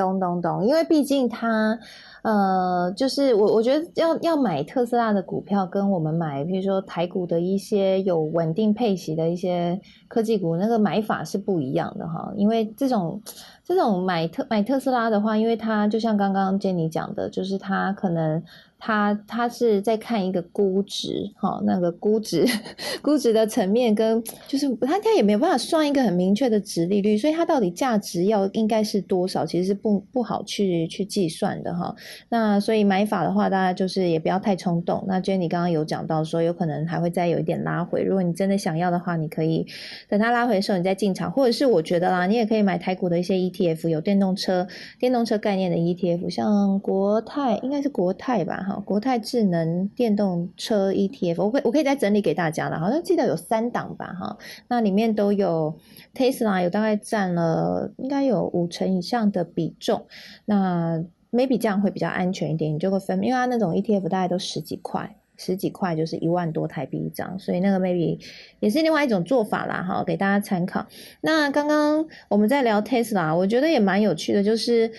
[0.00, 1.78] 咚咚咚，因为毕竟它。
[2.22, 12.30] 呃，就是我我觉得要要买特斯拉的股票，跟我们买，比如说台股的一些有稳定配息的一些科技股，那个买法是不一样的哈。
[12.36, 13.22] 因为这种
[13.64, 18.42] 这种买特买特斯拉的话，因为它就像刚刚 Jenny 讲的，就是它可能。
[18.80, 22.46] 他他是在看一个估值，哈，那个估值
[23.02, 31.94] 估值的层面跟就是他他也没有办法算一个很明确的值利率，所以它到底价值要应该是多少，其实是不不好去去计算的哈。
[32.30, 35.04] 那所以买法的话，大家就是也不要太冲动。
[35.06, 38.02] 那 Jenny 刚刚有讲到说，有可能还会再有一点拉回。
[38.02, 39.66] 如果你真的想要的话，你可以
[40.08, 44.66] 等它拉回的时候你再进场，或者是我觉得啦，你也可以买台股的一些 ETF，有电动车、
[44.98, 55.76] 电动车概念的 ETF，像国泰应该是国泰吧，哈，国泰智能电动车 ETF，我可我可以再整理给大家了，好像记得有三档吧，哈，那里面都有
[56.14, 60.06] Tesla，有大概占了应该有五成以上的比重，
[60.44, 61.04] 那。
[61.32, 68.18] maybe 这样会比较安全一点，你就会分，因为它那种 ETF 大概都十几块，十几块就是一万多台币一张，所以那个 maybe
[68.58, 70.84] 也是另外一种做法啦，哈，给大家参考。
[71.20, 74.90] 那刚刚我们在聊 Tesla，我觉得也蛮有趣的，就是。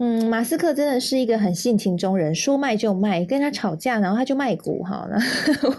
[0.00, 5.18] 嗯，马斯克真的是一个很性情中人，说卖就卖，跟他吵架，然后他就卖股，哈，那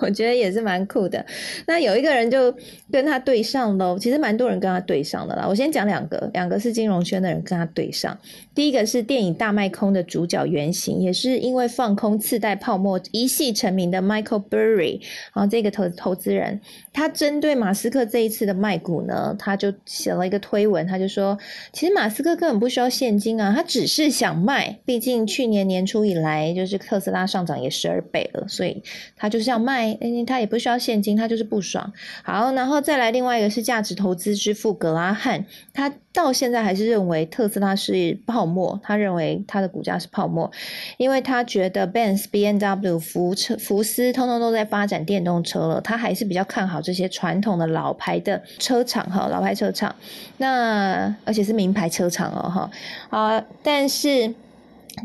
[0.02, 1.26] 我觉得也是蛮酷的。
[1.66, 2.54] 那有一个人就
[2.92, 5.46] 跟他对上喽，其实蛮多人跟他对上的啦。
[5.48, 8.18] 我先讲两个，两个是金融圈的人跟他对上。
[8.60, 15.00] 第一个是电影《大卖空》的主角原型，也是因为放空次贷泡沫一系成名的 Michael Burry，
[15.34, 16.60] 然后这个投投资人，
[16.92, 21.38] 他针对马斯克这一次的卖股呢，他就写了一个推文，他就说，
[21.72, 24.10] 其实马斯克根本不需要现金啊，他只是。
[24.10, 28.84] 想卖，毕竟去年年初以来，就是特斯拉上涨也十二倍了，所以
[29.16, 31.94] 他就是要卖，他也不需要现金，他就是不爽。
[32.24, 40.52] 好，然后再来另外一个是价值投资之父格拉汉，他到现在还是认为特斯拉是泡沫，他认为他的股价是泡沫，
[40.98, 49.96] 因为他觉得 Benz、B N W、福车、福斯通通都在发展电动车了，他还是比较看好这些传统的老牌的车厂哈，老牌车厂，
[50.38, 52.72] 那而且是名牌车厂哦哈，
[53.10, 54.34] 啊，但是。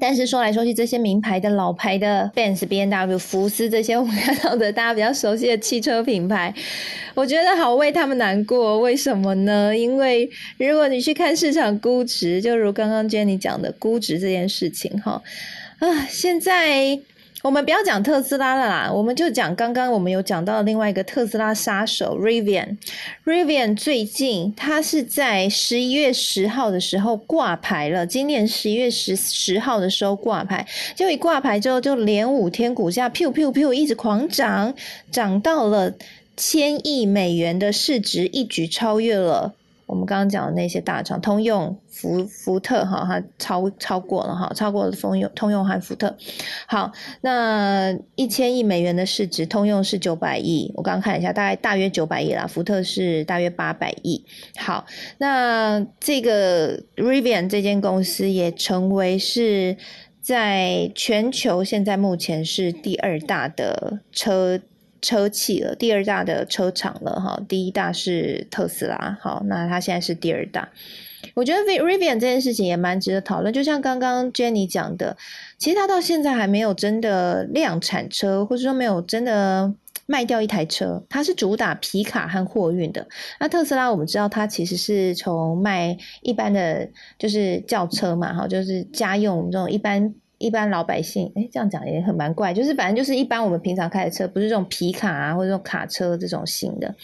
[0.01, 6.55] 但是说来说去，这些名牌的老牌的，Bens、B N W、福斯这些我们看到的大家比较熟悉的汽车品牌，
[7.15, 8.81] 我觉得好为他们难过。
[8.81, 9.77] 为什么呢？
[9.77, 10.29] 因为
[10.59, 15.23] 如果你去看市场估值，就如刚刚 Jenny 讲的估值这件事情，哈
[15.79, 16.99] 啊，现在。
[17.45, 22.79] 我们不要讲特斯拉了啦，我们就讲刚刚我们有讲到另外一个特斯拉杀手 Rivian。
[23.27, 34.75] Rivian 最近它是在十一月十号的时候挂牌了，今年十一月十十号的时候挂牌，就一挂牌之后就连五天股价 p 噗 p 一直狂涨，
[35.11, 35.93] 涨到了
[36.39, 39.53] 千亿美元的市值，一举超越了。
[39.87, 46.17] 我们刚刚讲的那些大厂，通用、福福特，哈，它超超过了哈，超过了通用、通用和福特。
[46.67, 54.25] 好，那一千亿美元的市值，通用是九百亿，我刚刚看一下，大概大约九百亿啦，福特是大约八百亿。
[54.57, 54.87] 好，
[55.19, 59.77] 那这个 Rivian 这间公司也成为是
[60.23, 64.61] 在全球现在目前是第二大的车。
[65.05, 70.67] 车企了，第二大的车厂了哈，第一大是特斯拉，好，那它现在是第二大。
[71.35, 75.15] 我觉得 Rivian 这件事情也蛮值得讨论，就像刚刚 Jenny 讲的，
[75.59, 79.75] 其实它到现在还没有真的量产车，或者说没有真的
[80.07, 83.07] 卖掉一台车，它是主打皮卡和货运的。
[83.39, 86.89] 那特斯拉我们知道，它其实是从卖一般的
[87.19, 90.15] 就是轿车嘛，哈，就是家用这种一般。
[90.45, 96.95] 一般老百姓，哎，这样讲也很蛮怪，就是反正就是一般我们平常开的车，不是这种皮卡啊，或者这种卡车这种型的。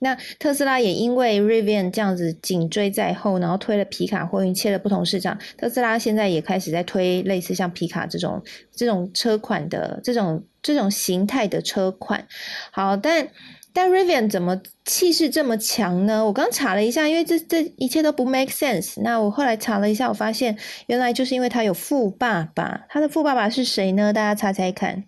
[0.00, 5.38] 那特斯拉也因为 Rivian 这样子紧追在后，然后推了皮卡货运，切了不同市场。
[5.56, 12.26] 特斯拉现在也开始在推类似像皮卡这种这种车款的这种这种形态的车款。
[12.70, 13.28] 好，但。
[13.72, 16.24] 但 Rivian 怎么气势这么强呢？
[16.24, 19.00] 我刚查了一下，因为这这一切都不 make sense。
[19.02, 20.56] 那我后来查了一下，我发现
[20.86, 22.82] 原来就是因为他有富爸爸。
[22.88, 24.12] 他的富爸爸是谁呢？
[24.12, 25.04] 大家猜猜看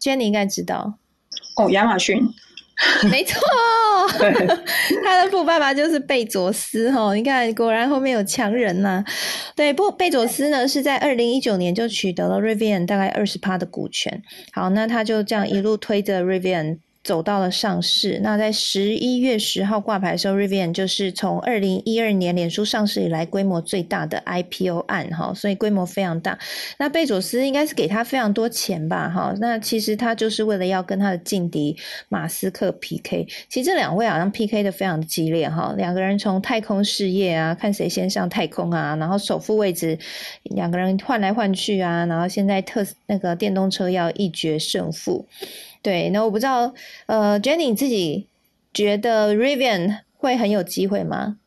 [0.00, 0.98] ，Jenny 应该知道。
[1.56, 2.20] 哦，亚马逊。
[3.10, 3.40] 没错，
[5.04, 7.12] 他的富爸爸就是贝佐斯哈。
[7.12, 9.04] 你看，果然后面有强人呐。
[9.56, 14.22] 对，不，贝佐斯呢是在二零一九年就取得了 Rivian 大概二十趴的股权。
[14.52, 16.78] 好，那他就这样一路推着 Rivian。
[17.04, 18.20] 走到了上市。
[18.22, 26.38] 那在十一月十号挂牌的时候，Rivian 就是从二零一二年脸书上市以来规模最大的 IPO 案哈，所以规模非常大。
[26.78, 29.34] 那贝佐斯应该是给他非常多钱吧哈。
[29.40, 31.76] 那其实他就是为了要跟他的劲敌
[32.08, 33.26] 马斯克 PK。
[33.48, 39.98] 其实这两位好像 PK 的非常激烈哈，两个人从太空事业啊，看谁先上太空啊，然后首富位置
[40.42, 45.26] 两个人换来换去啊，然后现在特那个电动车要一决胜负。
[45.82, 46.74] 对，那我不知道，
[47.06, 48.26] 呃，Jenny 自己
[48.74, 51.38] 觉得 Rivian 会很有机会吗？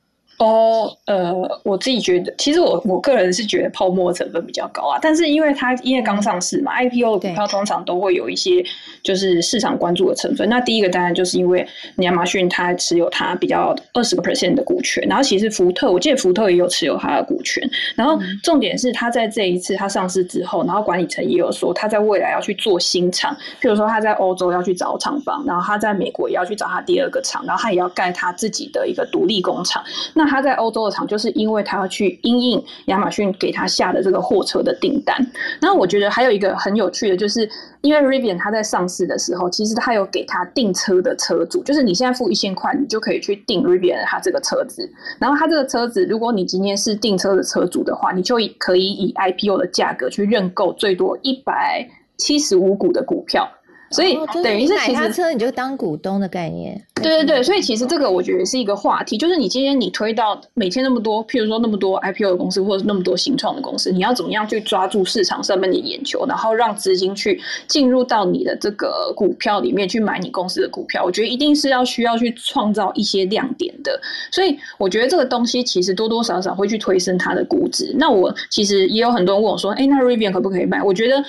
[0.41, 1.31] 哦，呃，
[1.63, 4.97] 我自己觉得，其实我我个人是觉得泡沫成分比较高啊。
[4.99, 8.65] 但是因为它因为刚上市嘛，IPO 的股票通常都会有一些
[9.03, 10.49] 就是市场关注的成分。
[10.49, 11.63] 那第一个当然就是因为
[11.97, 17.61] 亚马逊它持有它比较二十个 percent 的股权，然后其实福特我记得福特也有持有它的股权。
[17.95, 29.83] 然后重点是它在这一次它上市之后，然后管理层也有说它在未来要去做新厂，譬如说它在欧洲要去找厂房，然后它在美国也要去找它第二个厂，然后它也要盖它自己的一个独立工厂。
[30.15, 35.15] 那他在欧洲的厂，就是因为他要去应应亚马逊给他下的这个货车的订单。
[35.59, 37.47] 然后我觉得还有一个很有趣的，就是
[37.81, 44.89] 因为 Rivian 它在上市的时候，其实他有给他订车的车主，就是你现在付一千块，你就可以去订 Rivian 它这个车子。
[45.19, 51.85] 然后他这个车子，如果你今天是订车的车主的话，你就可以以 IPO 的价格去认购最多一百
[52.17, 53.49] 七十五股的股票。
[53.91, 56.81] 所以等于是买他车你就当股东的概念。
[56.95, 71.03] 对对对，所以其实这个我觉得是一个话题，就是你今天你推到每天那么多，譬如说那么多 IPO 的公司或者那么多新创的公司，你要怎么样去抓住市场上面的眼球，然后让资金去进入到你的这个股票里面去买你公司的股票？
[71.03, 73.99] 我觉得一定是要需要去创造一些亮点的。
[74.31, 77.93] 所以我觉得这个东西其实多多少少会去推升它的估值。
[77.97, 81.23] 那我其实也有很多人问我说：“哎，那 Rivian 可不可以买？”我觉得。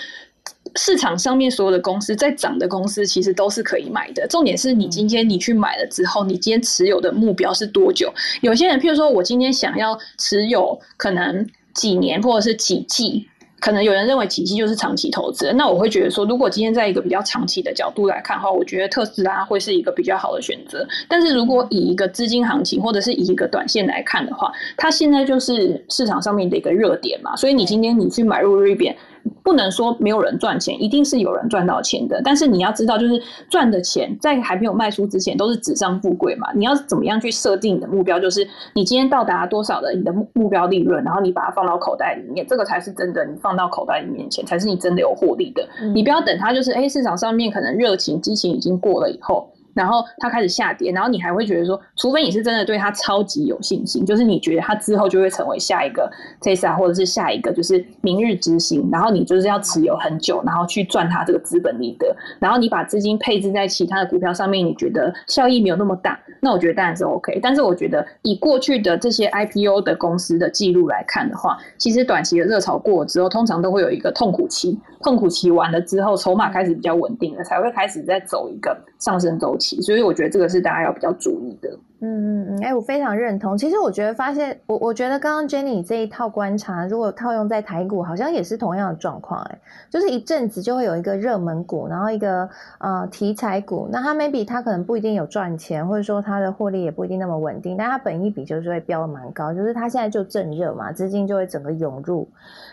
[0.77, 4.27] 市场上面所有的公司在涨的公司，其实都是可以买的。
[4.29, 8.13] 重点是你今天你去买了之后，你今天持有的目标是多久？
[8.41, 13.29] 有些人，譬如说我今天想要持有可能几年或者是几季，
[13.61, 15.53] 可能有人认为几季就是长期投资。
[15.53, 20.87] 那我会觉得说，如果今天在一个比较长期的角度来看的话，我觉得特斯拉会是一个比较好的选择。
[21.09, 27.37] 但是如果以一个资金行情或者是以一个短线来看的话，它现在就是市场上面的一个热点嘛。
[27.37, 28.95] 所以你今天你去买入 Rivian。
[29.43, 32.21] 不能说没有人赚钱，一定是有人赚到钱的。
[32.25, 36.49] 但是你要知道，就是赚的钱在还没有卖出之前都是纸上富贵嘛。
[36.55, 38.19] 你要怎么样去设定你的目标？
[38.21, 43.25] 就是你今天到达多少的你的目目标利润，然后你把它放到口袋里面，这个才是真的。
[43.25, 45.67] 你放到口袋里面钱，才是你真的有获利的。
[45.95, 49.49] 你不要等它，就是哎，市场上面可能热情激情已经过了以后。
[49.75, 67.39] 然后它开始下跌，然后你还会觉得说，除非你是真的对它超级有信心，就是你觉得它之后就会成为下一个 Tesla 或者是下一个就是明日之星，然后你就是要持有很久，然后去赚它这个资本利得，然后你把资金配置在其他的股票上面，你觉得效益没有那么大，那我觉得当然是 OK。
[67.43, 79.62] 但是我觉得以过去的这些 IPO 的公司的记录来看的话，其实短期的热潮过了之后，通常都会有一个痛苦期，痛苦期完了之后，筹码开始比较稳定了，才会开始再走一个上升周期。
[79.63, 81.71] 所以我觉得这个是大家要比较注意的。
[82.05, 83.57] 嗯嗯嗯，哎，我非常认同。
[83.57, 89.41] 其实我觉得发现，我我觉得刚刚 Jenny 这一套观察，如果套用在台股，好像也是同样的状况。
[89.41, 92.49] 哎，就是一阵子就会有一个热门股，然后一个
[92.79, 102.29] 呃题材股，那它 maybe 它可能不一定有赚钱，或者说它的获利也不一定那么稳定，但它本一比就是会飙的蛮高，就是它现在就正热嘛，资金就会整个涌入，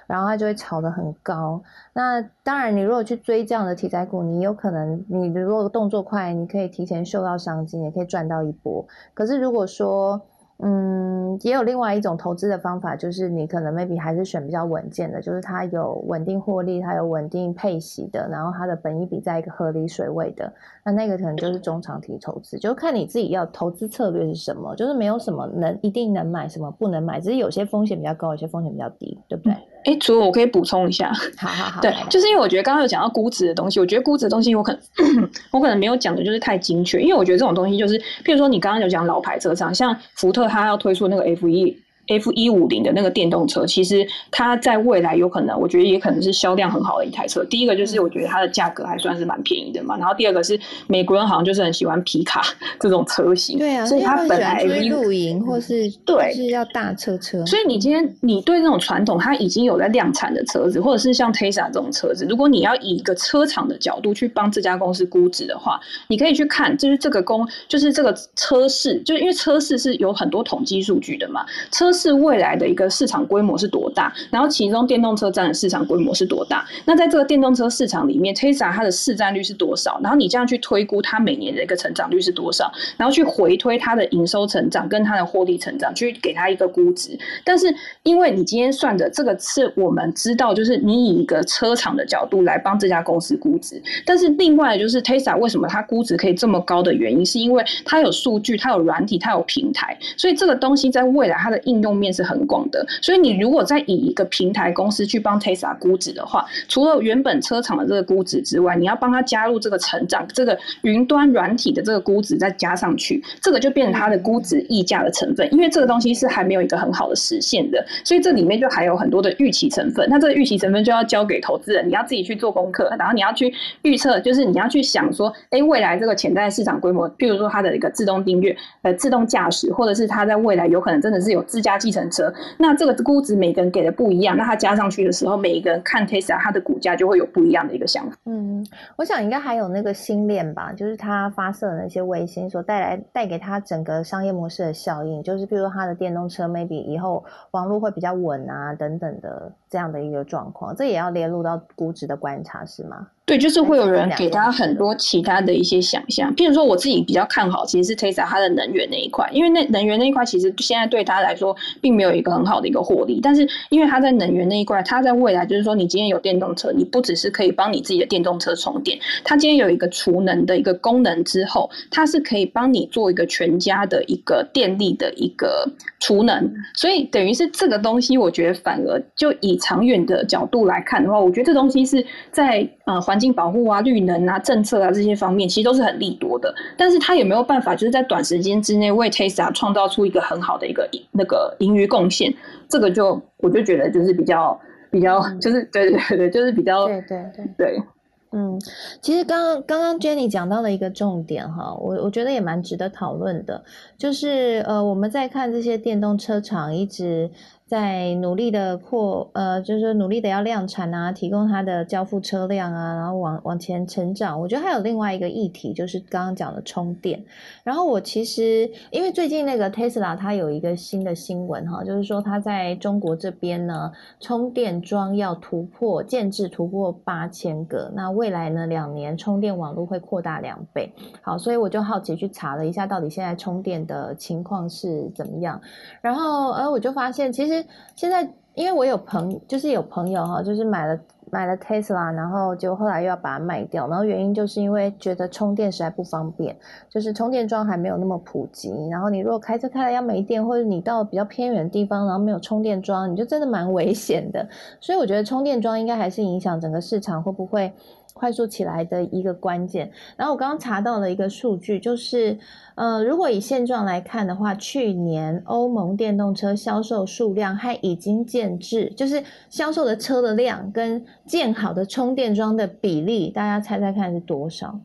[0.10, 1.62] 然后它就会炒得很高。
[1.94, 8.84] 那当然，你如果去追这样的题材股，你有可能你如果动作快，你可以提前嗅到商机，也可以赚到一波。
[9.14, 10.20] 可是如果说，
[10.62, 20.52] 嗯，也有另外一种投资的方法，就是你可能 maybe 还是选比较稳健的，就是它有稳定获利，它有稳定配息的，然后它的本益比在一个合理水位的，
[20.84, 29.56] 那那个可能就是中长期投资，就看你自己要投资策略是什么，就是没有什么能一定能买，什么不能买，只是有些风险比较高，有些风险比较低，对不对？
[29.86, 41.78] 哎，除了我可以补充一下，好好好，对，就是因为我觉得刚刚有讲到估值的东西，我觉得估值的东西我可能 我可能没有讲的就是太精确，因为我觉得这种东西就是，譬如说你刚刚有讲老牌车厂，像福特，它要推出那个 F 一。
[42.10, 47.44] F 一五零的那个电动车，其实它在未来有可能，我觉得也可能是销量很好的一台车。
[47.46, 52.42] 第一个就是我觉得它的价格还算是蛮便宜的嘛，然后第二个是美国人好像就是很喜欢皮卡
[52.82, 57.46] 这种车型，对啊，所以它本来露营或是对是要大车车。
[57.46, 71.92] 所以你今天你对这种传统它已经有在量产的车子，或者是像 Tesla 这种车子，如果你要以一个车厂的角度去帮这家公司估值的话，你可以去看，就是这个公就是这个车市，就是因为车市是有很多统计数据的嘛，车。
[72.00, 74.14] 是未来的一个市场规模是多大？
[74.32, 76.66] 然后其中电动车占的市场规模是多大？
[76.86, 80.00] 那在这个电动车市场里面，Tesla 它的市占率是多少？
[80.02, 82.72] 然后你这样去推估它每年的一个成长率是多少？
[82.96, 87.20] 然后去回推它的营收成长跟它的获利成长，去给它一个估值。
[87.44, 93.82] 但是因为你今天算的这个是我们知道，就是你以一个车厂的角度来帮这家公司估值。
[94.06, 101.89] 但是另外就是 Tesla 为什么它估值可以这么高的原因，是因为它有数据，它有软体，它有平台，所以这个东西在未来它的应用。
[101.90, 102.86] 用面是很广的。
[103.02, 115.52] 所以你如果再以一个平台公司去帮 Tesla 估值的话，除了原本车厂的这个估值之外，你要帮他加入这个成长这个云端软体的这个估值再加上去，这个就变成它的估值溢价的成分。
[115.52, 120.08] 因为这个东西是还没有一个很好的实现的，所以这里面就还有很多的预期成分。
[120.10, 138.18] 那这个预期成分就要交给投资人，你要自己去做功课，然后你要去预测，就是你要去想说，哎，未来这个潜在市场规模，譬如说它的一个自动订阅、呃自动驾驶，或者是它在未来有可能真的是有自加计程车，那这个估值每个人给的不一样，那它加上去的时候，每一个人看 Tesla 它的股价就会有不一样的一个想法。
[138.26, 138.66] 嗯，
[138.96, 153.08] 我想应该还有那个星链吧，就是它发射的那些卫星所带来带给它整个商业模式的效应，就是比如说它的电动车 maybe 以后网络会比较稳啊等等的这样的一个状况，这也要列入到估值的观察是吗？
[153.30, 183.19] 对，就是会有人给他很多其他的一些想象，譬如说我自己比较看好，其实是 Tesla 它的能源那一块，因为那能源那一块其实现在对他来说并没有一个很好的一个获利，但是因为他在能源那一块，他在未来就是说，你今天有电动车，你不只是可以帮你自己的电动车充电，它今天有一个储能的一个功能之后，它是可以帮你做一个全家的一个电力的一个储能，所以等于是这个东西，我觉得反而就以长远的角度来看的话，我觉得这东西是在呃环。
[183.20, 186.54] 境保护啊、绿能啊、政策啊这些方面，其实都是很利多的。
[186.78, 192.34] 但是它也没有办法，就是在短时间之内为 Tesla 创造出一个很好的一个那个盈余贡献？
[192.70, 194.60] 这个就我就觉得就是比较
[194.90, 197.84] 比较，就是对对对，就是比较对对对对。
[198.32, 198.60] 嗯，
[199.02, 203.64] 其实刚刚刚刚 Jenny 讲到了一个重点哈，我我觉得也蛮值得讨论的，
[203.98, 207.30] 就是呃我们在看这些电动车厂一直。
[207.70, 214.42] 在努力的扩，呃，就是努力的要量产啊，提供它的交付车辆啊，然后往往前成长。
[214.42, 217.24] 我觉得还有另外一个议题，就是刚刚讲的充电。
[217.64, 230.92] 然后我其实因为最近那个 Tesla 它有一个新的新闻哈，就是说它在中国这边呢，充电桩要突破建制突破八千个，那未来呢两年充电网络会扩大两倍。
[231.22, 235.62] 好，所以我就好奇去查了一下，到底现在充电的情况是怎么样。
[236.02, 237.59] 然后，呃，我就发现其实。
[237.96, 238.22] 现在，
[238.56, 241.00] 因为我有朋，就是有朋友哈，就是买了
[241.32, 246.56] 买了 Tesla，然后就后来又要把它卖掉，然后原因就是因为觉得充电实在不方便，
[246.90, 254.48] 就是充电桩还没有那么普及，然后你如果开车开了要没电，或者你到比较偏远的地方，然后没有充电桩，你就真的蛮危险的。
[254.80, 257.72] 所以我觉得充电桩应该还是影响整个市场会不会。
[258.20, 259.90] 快速起来的一个关键。
[260.18, 262.38] 然后我刚刚查到了一个数据，就是，
[262.76, 274.78] 呃，如果以现状来看的话，去年欧盟电动车销售数量和已经建制，就是销售的车的量跟建好的充电桩的比例，大家猜猜看是多少？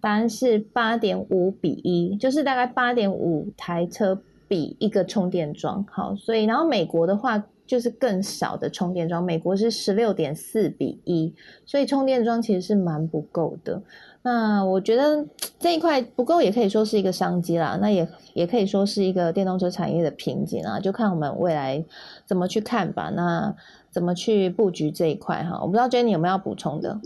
[0.00, 4.18] 答案是八点五比一，就是大概八点五台车
[4.48, 5.84] 比一个充电桩。
[5.90, 7.44] 好，所以然后美国的话。
[7.70, 11.32] 就是更少的充电桩，美国是十六点四比一，
[11.64, 13.80] 所以充电桩其实是蛮不够的。
[14.22, 15.24] 那我觉得
[15.60, 17.78] 这一块不够，也可以说是一个商机啦。
[17.80, 21.84] 那也也可以说是一个电动车产业的瓶颈啊，就看我们未来
[22.26, 23.08] 怎么去看吧。
[23.10, 23.54] 那
[23.92, 25.60] 怎么去布局这一块哈？
[25.62, 26.98] 我不知道 Jenny 有没有要补充的。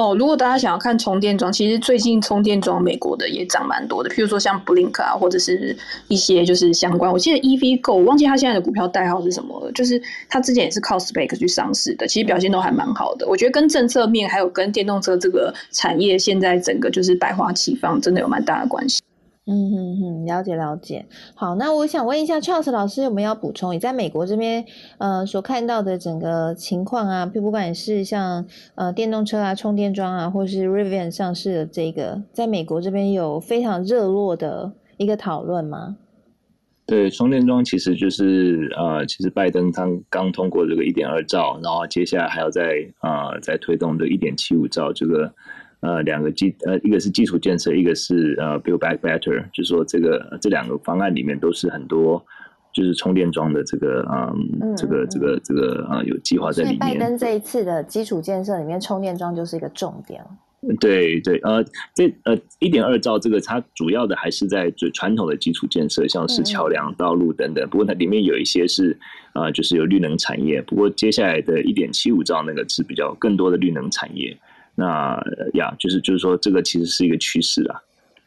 [0.00, 5.76] 哦，如果大家想要看充电桩，其实最近充电桩美国的也涨蛮多的，譬如说像 Blink 啊，或者是
[6.08, 7.12] 一些就是相关。
[7.12, 13.28] 我记得 EVgo，我忘记它现在的股票代号是什么了，就是它之前也是靠 Spec 去上市的，其实表现都还蛮好的。
[13.28, 19.02] 我觉得跟政策面还有跟电动车这个产业现在整个就是百花齐放，真的有蛮大的关系。
[19.46, 21.06] 嗯哼哼，了解了解。
[21.34, 23.74] 好，那我想问一下 Charles 老师有没有补充？
[23.74, 24.64] 你在美国这边
[24.98, 35.96] 呃所看到的整个情况啊，不管是像呃电动车啊、充电桩啊，或是 Rivian 上市的这个，在美国这边有非常热络的一个讨论吗？
[36.86, 42.62] 对，充电桩其实就是呃，其实拜登他刚通过这个一点二兆，然后接下来还要再
[43.00, 45.32] 呃再推动这一点七五兆这个。
[45.80, 52.22] 呃，两个基呃，一个是基础建设，一个是呃，build back better，就是说这个这两个方案里面都是很多
[52.72, 56.78] 就是充电桩的这个嗯，这个这个这个啊有计划在里面。
[56.78, 60.22] 拜登这一次的基础建设里面，充电桩就是一个重点。
[60.78, 61.64] 对对，呃，
[61.94, 67.66] 这呃一点二兆这个，它主要的还是在最传统的基础建设，像是桥梁、道路等等。
[67.70, 68.94] 不过它里面有一些是
[69.32, 70.60] 啊，就是有绿能产业。
[70.60, 74.36] 不过接下来的一点七五兆那个是比较更多的绿能产业。
[74.80, 75.22] 那
[75.52, 77.78] 呀，就是就是说，这个其实是一个趋势啊。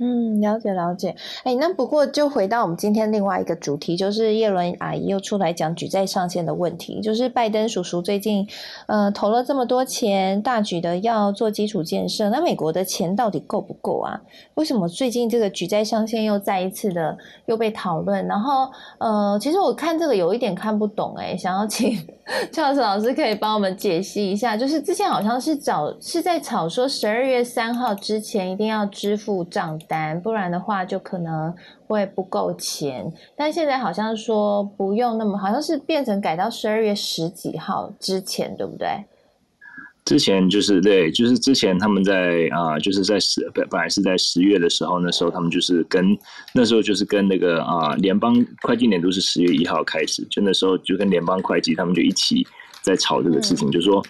[0.03, 1.15] 嗯，了解了解。
[1.45, 6.99] 哎，那不过就回到我们今天另外一个主题，就是叶伦阿姨又出来讲举债上限的问题。
[6.99, 8.45] 就是拜登叔叔最近，
[8.87, 14.19] 呃，投了这么多钱，大举的要做基础建设，那美国的钱到底够不够啊？
[14.55, 18.27] 为什么最近这个举债上限又再一次的又被讨论？
[18.27, 21.97] 然后，呃，其实我看这个有一点看不懂，哎，想要请
[22.51, 24.57] 赵 s 老师可以帮我们解析一下。
[24.57, 29.92] 就是之前好像是找是在吵说十二月三号之前一定要支付账单。
[30.21, 31.53] 不然的话就可能
[31.87, 38.87] 会不够钱，但现在好像说不用那么，好像是变成改到十二月十几号之前，对不对？
[40.05, 46.17] 之前就是对，就是之前他们在啊，就是在十本本来是在十月的时候，那时候他们就是跟
[46.53, 52.45] 那时候就是跟那个啊联邦会计年度是十月一号开始，就那时候就跟联邦会计他们就一起
[52.81, 54.03] 在吵这个事情，就说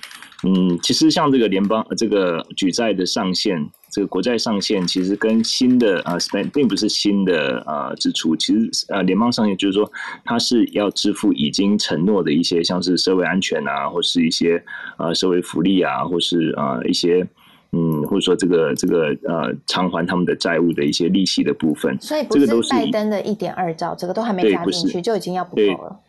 [0.43, 3.63] 嗯，其实像这个联邦这个举债的上限。
[3.93, 9.89] 这个国债上限其实跟新的呃 spend 并不是新的呃支出，其实呃联邦上限就是说
[10.25, 14.63] 它是要支付已经承诺的一些像是社会安全啊，或是一些
[14.97, 17.25] 呃社会福利啊，或是呃一些
[17.71, 21.95] 嗯或者说这个这个呃偿还他们的债务的一些利息的部分。
[22.01, 25.99] 所以不是拜登的一点二兆，这个都还没加进去就已经要不够了。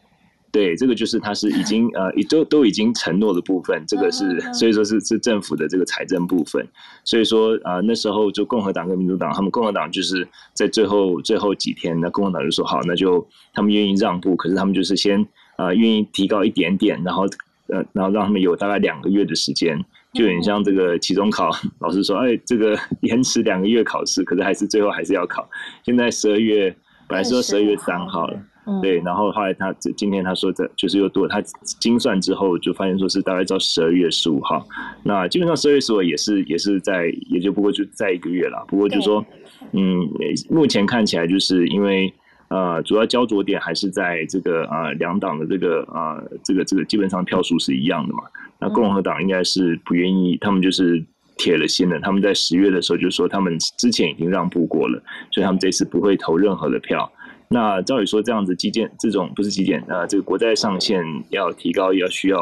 [0.55, 6.65] 对，这个就是它是已经呃，都都已经承诺的部分，这个是所以说是是政府的这个财政部分，
[7.03, 15.27] 所以说啊那时候就共和党跟民主党，他们共和党就是在最后最后几天，那共和党就说好，那就他们愿意让步，可是他们就是先
[15.57, 17.25] 啊愿意提高一点点，然后
[17.67, 19.77] 呃然后让他们有大概两个月的时间，
[20.13, 21.51] 就有点像这个期中考
[21.81, 25.51] 老师说，哎这个 延迟两个月考试，可是还是最后还是要考，
[25.85, 26.77] 现在十二月
[27.09, 28.41] 本来说十二月三号了。
[28.81, 31.41] 对，然后后来他今天他说的，就是又多，他
[31.81, 34.67] 精算之后就发现说是大概到十二月十五号，
[35.03, 38.65] 那基本上十二月十五也是也是在，也就不过就在一个月了。
[38.67, 39.25] 不过就说，
[39.73, 40.09] 嗯，
[40.49, 42.13] 目前看起来就是因为
[42.49, 48.23] 呃，主要焦灼点还是在这个呃两党的这个呃这个这个基本上票数是一样的嘛。
[48.61, 51.05] 那共和党应该是不愿意，他们就是
[51.37, 55.03] 铁了心了，他们在十月的时候就说他们之前已经让步过了，
[55.33, 57.11] 所以他们这次不会投任何的票。
[57.55, 61.01] 那照理说，这样子基建这种不是基建啊，这个国债上限
[61.31, 62.41] 要提高，要需要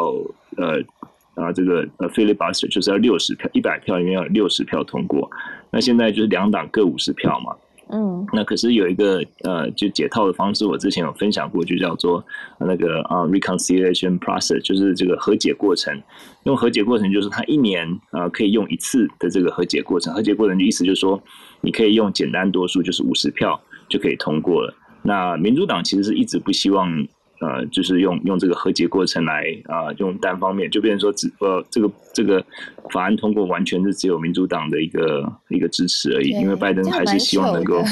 [0.56, 0.80] 呃
[1.34, 5.30] 啊这个呃 filibuster 就是要六十票，一百票里面要六十票通过。
[5.70, 7.54] 那现在就是两党各五十票嘛，
[7.90, 12.24] 嗯，那可是有一个呃就解套的方式，我之前有分享过，就叫做
[12.58, 15.94] 那个啊 reconciliation process，就是这个和解过程。
[16.44, 21.22] 用和解过程就是他一年啊可以用一次的这个和解过程，和解过程的意思就是说，
[21.60, 23.60] 你可以用简单多数，就是五十票
[23.90, 24.74] 就可以通过了。
[25.03, 27.07] 那民主党其实是一直不希望，
[27.43, 32.45] 呃，就是用用这个和解过程来啊，用单方面就变成说只呃这个这个
[32.90, 37.82] 法案通过完全是只有民主党的一个一个支持而已，因为拜登还是希望能够，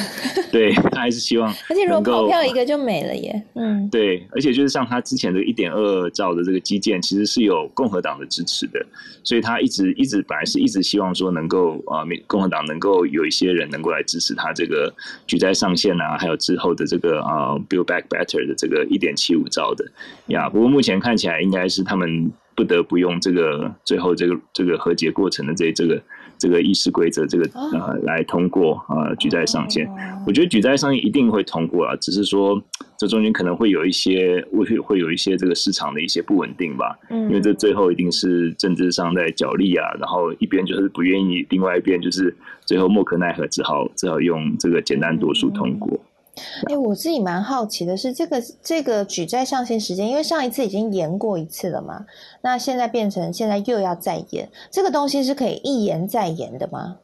[0.53, 8.84] 对他还是希望， 而且如果投票一个就没了耶，嗯，对，而且就是像他之前的一点二兆的这个基建，其实是有共和党的支持的，
[9.24, 14.92] 所以他一直一直本来是一直希望说能够啊，共和党能够有一些人能够来支持他这个
[15.26, 19.84] 举债上限啊，还有之后的这个啊 Build Back Better 的这个一点七五兆的
[20.26, 22.30] 呀，不过目前看起来应该是他们。
[22.57, 26.03] 不得不用这个最后这个这个和解过程的这这个
[26.36, 29.88] 这个议事规则这个呃来通过啊举债上限，
[30.26, 32.62] 我觉得举债上限一定会通过啊，只是说
[32.99, 42.36] 这中间可能会有一些会会有一些这个市场的一些不稳定吧，嗯因为这最后一定是政治上在角力啊，然后一边就是不愿意，另外一边就是
[42.66, 45.99] 最后莫可奈何，只好只好用这个简单多数通过。
[46.68, 52.05] 哎，我自己蛮好奇的是，这个这个举债上限时间，因为上一次已经延过一次了嘛，
[52.43, 56.97] 那现在变成现在又要再延，这个东西是可以一延再延的吗？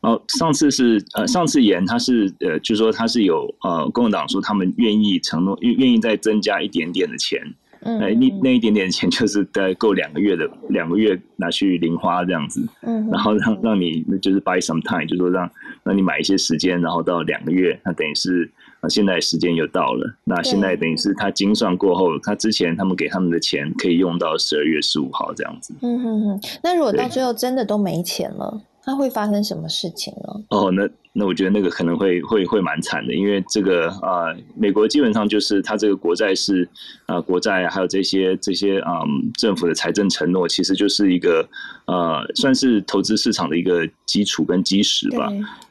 [0.00, 7.40] 哦，上次是呃，上次延他是呃，就说他是有呃，共和党说他们愿意承诺，愿愿意再增加一点点的钱。
[7.82, 8.08] 嗯，那
[8.42, 12.66] 那一点点钱就是大概够两个月的，两个月拿去零花这样子。
[12.82, 15.50] 嗯，然后让让你就是 buy some time，就说让
[15.84, 18.50] 让你买一些时间，然后到两个月，那等于是
[18.80, 20.14] 啊，现在时间又到了。
[20.24, 25.74] 那现在等于是他精算过后，他之前他们给他们的钱可以用到十二月十五号这样子。
[25.82, 28.60] 嗯哼哼，那如果到最后真的都没钱了？
[28.88, 30.32] 那会发生什么事情呢？
[30.48, 36.66] 哦，那那我觉得那个可能会会会蛮惨的，因为这个啊，美国基本上就是它这个国债是
[37.04, 39.02] 啊，国债还有这些这些啊，
[39.36, 41.46] 政府的财政承诺，其实就是一个
[41.86, 45.30] 呃，算是投资市场的一个基础跟基石吧。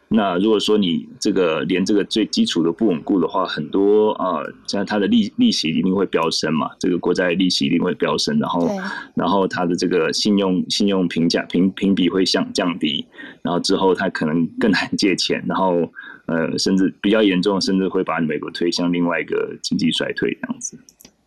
[0.10, 8.70] 那如果说你这个连这个最基础都不稳固的话，很多啊，像它的利利息一定会飙升嘛，这个国债利息一定会飙升，然后
[9.16, 13.06] 然后它的这个信用信用评价评评比会降降低，
[13.42, 15.92] 然后之后它可能更难借钱，然后
[16.28, 20.80] 呃，甚至比较严重，甚至会把美国推向另外一个经济衰退这样子。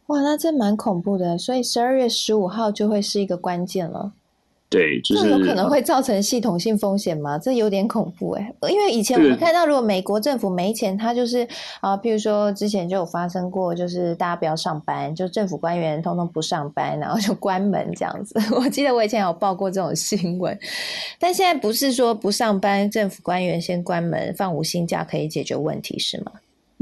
[0.06, 4.12] 哇，那这蛮恐怖的，所以十二月十五号就会是一个关键了。
[4.70, 7.36] 对，就是有可能会造成系统性风险吗？
[7.36, 11.44] 这有点恐怖哎，因为以前我们看到，如果美国政府没钱，他就是
[11.80, 18.38] 啊，譬如说之前就有发生过，就是大家不要上班，就政府官员通通不上班，然后就关门这样子。
[18.54, 20.56] 我记得我以前有报过这种新闻，
[21.18, 26.30] 但现在不是说不上班，政府官员先关门放五薪假可以解决问题是吗？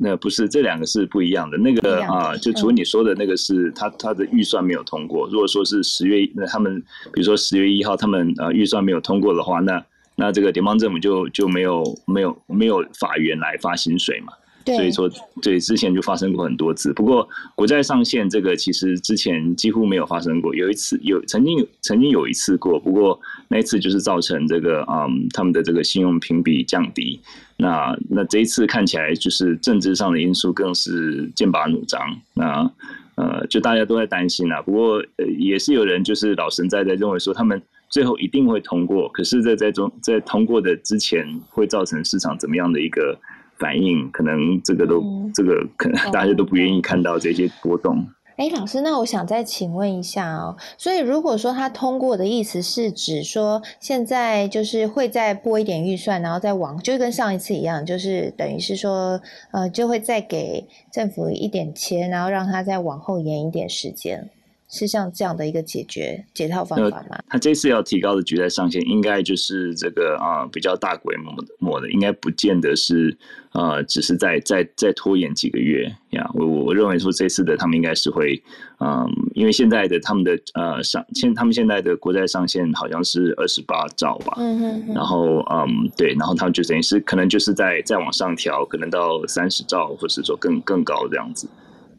[0.00, 5.28] 那不是这两个是不一样的，那个啊，就除了你说的那个是他他的预算没有通过。
[5.28, 6.80] 如果说是十月，那他们
[7.12, 9.84] 比如说十月一号他们呃预算没有通过的话，那
[10.14, 14.32] 那这个联邦政府就就没有没有没有法源来发薪水嘛。
[14.76, 15.10] 所以说，
[15.42, 16.92] 对之前就发生过很多次。
[16.92, 27.20] 不过国债上限这个其实之前几乎没有发生过，有一次有曾经有曾经有一次过，不过那一次就是造成这个嗯他们的这个信用评比降低。
[27.56, 32.00] 那那这一次看起来就是政治上的因素更是剑拔弩张，
[32.34, 32.70] 那
[33.16, 34.62] 呃就大家都在担心啊。
[34.62, 37.60] 不过呃也是有人就是老神在在认为说他们
[37.90, 43.18] 最后一定会通过，可是，在在中在通过的之前会造成市场怎么样的一个
[43.58, 45.02] 反应，可能这个都
[45.34, 48.06] 这个可能大家都不愿意看到这些波动。
[48.36, 50.56] 哎，老师，那我想再请问一下哦。
[50.76, 64.30] 所以，如果说他通过的意思是指说，现在就是会再拨一点预算，然后再往，就跟上一次一样，就是等于是说，呃，就会再给政府一点钱，然后让他再往后延一点时间。
[64.70, 67.18] 是像这样的一个解决解套方法吗？
[67.28, 71.16] 他这次要提高的举债上限，应该就是这个啊比较大规
[71.60, 73.16] 模的，应该不见得是
[73.52, 76.30] 呃只是在在在拖延几个月呀。
[76.34, 78.40] 我我认为说这次的他们应该是会
[78.80, 91.48] 嗯，因为现在的他们的呃上现他们现在的国债上限好像是二十八兆吧，嗯嗯，然后嗯对，然后他们就等于是可能就是在再往上调，可能到三十兆，或是说更更高这样子。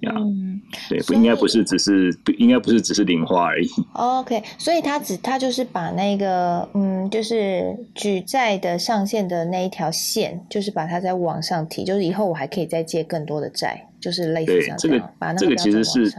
[0.02, 3.68] 嗯，对，不应该不是只是不应该不是只是零花而已。
[3.94, 15.12] OK，所以他只他就是把那个嗯，就是举债的上限的那一条线，就是把它再往上提，就是以后我还可以再借更多的债，就是类似这样。
[15.20, 16.10] 把那个其实是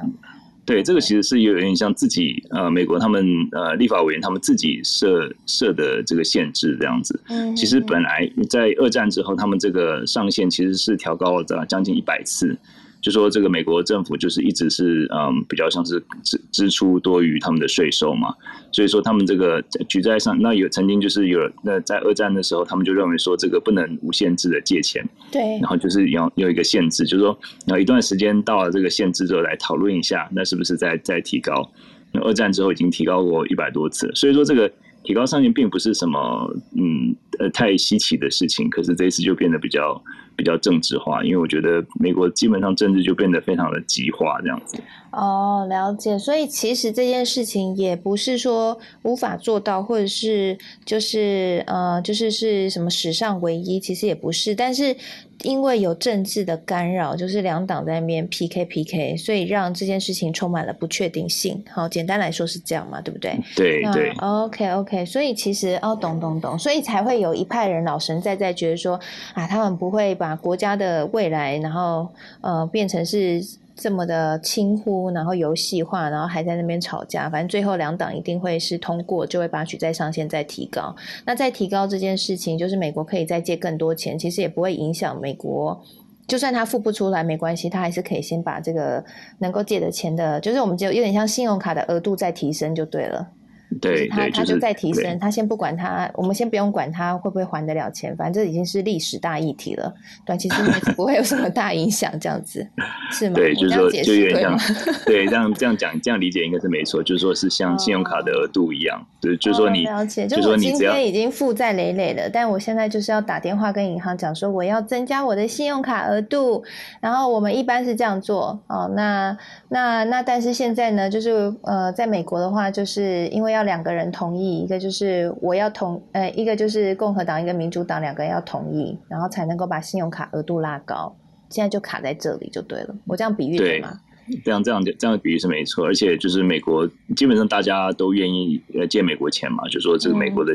[0.66, 7.18] 对这个其实是有点像自己呃，美国他们呃立法委员他们自己设设的这个限制这样子。
[7.28, 12.54] 嗯，其实本来在二战之后，他们这个上限其实是调高了将近一百次。
[13.00, 18.34] 就说这个美国政府就是一直是嗯比较像是支支出多于他们的税收嘛，
[18.72, 31.70] 所以说他们这个举债上那有曾经就是有那在二战的时候，他们就认为说这个不能无限制的借钱，对，然后就是要有一个限制，就是说然后一段时间到了这个限制之后来讨论一下，那是不是再再提高？
[32.12, 34.70] 那二战之后已经提高过一百多次，所以说这个
[35.04, 40.02] 提高上限并不是什么嗯呃太稀奇的事情，可是这一次就变得比较。
[40.40, 44.82] 比较政治化，因为我觉得美国基本上政治就变得非常的极化这样子。
[45.12, 46.18] 哦，了解。
[46.18, 54.54] 所以其实这件事情也不是说无法做到，或者是就是呃，就是是什么史上唯一，其实也不是。
[54.54, 54.96] 但是
[55.42, 61.62] 因为有政治的干扰，就是两党在那边 PK PK，所以让这件事情充满了不确定性。
[61.70, 63.38] 好，简单来说是这样嘛，对不对？
[63.54, 64.10] 对对。
[64.18, 68.98] OK OK，所以其实哦，懂懂懂，所以才会有一派人老神在在觉得说
[69.34, 70.36] 啊，他们不会把。
[70.40, 72.08] 国家的未来，然后
[72.40, 73.44] 呃变成是
[73.80, 80.94] 这么的轻忽，然后游戏化，然后还在那边吵架，反正最后两党一定会是通过，就会把举债上限再提高。
[81.24, 85.82] 那再提高这件事情，就是美国可以再借更多钱，其实也不会影响美国，
[86.26, 89.02] 就算他付不出来没关系，他还是可以先把这个
[89.38, 93.30] 能够借的钱的，就是我们就有点像信用卡的额度再提升就对了。
[93.80, 99.94] 对，他他就在提升，他先不管他，我们先不用管他会不会还得了钱，反正这已经是历史大议题了，
[100.26, 102.66] 短期之内不会有什么大影响，这样子
[103.12, 103.36] 是吗？
[103.36, 104.58] 对，就是说就有点像，
[105.06, 116.64] 对，这样这样讲，这样理解应该是没错，就是说是像信用卡的额度一样，对，就是说你了解，就是我今天已经负债累累了，但我现在就是要打电话跟银行讲说我要增加我的信用卡额度，
[117.00, 119.36] 然后我们一般是这样做哦，那
[119.68, 123.59] 那那但是现在呢，就是呃，在美国的话，就是因为要。
[123.60, 131.14] 要两个人同意，一个就是我要同，呃，一个就是共和党，一个民主党，两个人要同意，然后才能够把信用卡额度拉高。
[131.50, 132.94] 现在就卡在这里就对了。
[133.06, 134.00] 我这样比喻对吗？
[134.44, 140.54] 这样这样这样的比喻是没错，而且就是美国基本上大家都愿意呃借美国钱嘛，就说这个美国的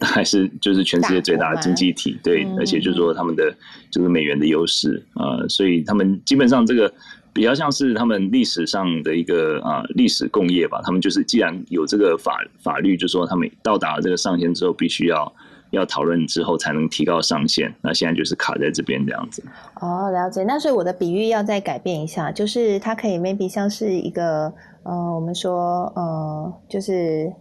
[0.00, 3.54] 还是就是全世界最大的经济体，对，而且就是说他们的
[3.90, 6.92] 就是美元的优势啊，所以他们基本上这个
[7.40, 15.32] 比较像是他们历史上的一个啊历史共业吧，他们就是既然有这个法法律，就说他们到达这个上限之后，必须要。
[15.70, 19.40] 要讨论之后才能提高上限，那现在就是卡在这边这样子。
[19.80, 20.42] 哦，了解。
[20.42, 27.32] 那所以我的比喻要再改变一下，就是它可以 maybe 像是一个呃，我们说呃，就是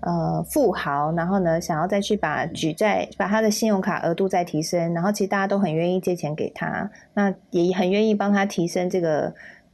[0.00, 9.32] 呃富豪，然后呢想要再去把举债，把他的信用卡额度再提升，然后其实大家都很愿意借钱给他，那也很愿意帮他提升这个。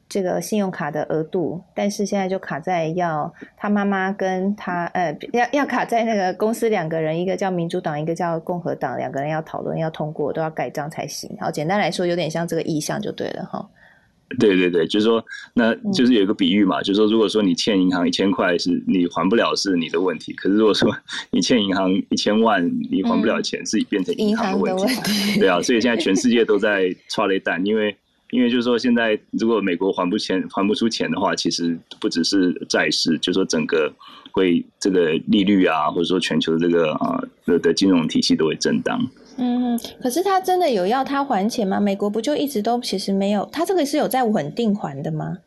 [0.09, 11.29] 这个信用卡的额度，但是现在就卡在要他妈妈跟他呃要要卡在那个公司两个人，一个叫民主党，一个叫共和党，两个人要讨论要通过都要盖章才行。
[11.41, 13.69] 好，简单来说，有点像这个意向就对了哈。
[14.39, 15.25] 对对对，就是说，
[15.55, 20.91] 那就是有一个比喻嘛，就是说，如果说你欠银行一千块，是你还不了是你的问题；可是如果说
[21.31, 25.41] 你欠银行一千万，你还不了钱，是变成银行的问题。
[25.41, 27.97] 对啊，所以现在全世界都在抓雷弹，因为。
[28.33, 33.91] 因为就是说，现在如果美国还不钱、还不出钱的话，其实不只是债市，就是说整个
[34.33, 39.01] 会这个利率啊，或者说全球这个啊的的金融体系都会震荡。
[39.37, 41.79] 嗯，可是他真的有要他还钱吗？
[41.79, 45.39] 美国不就一直都其实没有，他这个是有在稳定还的吗？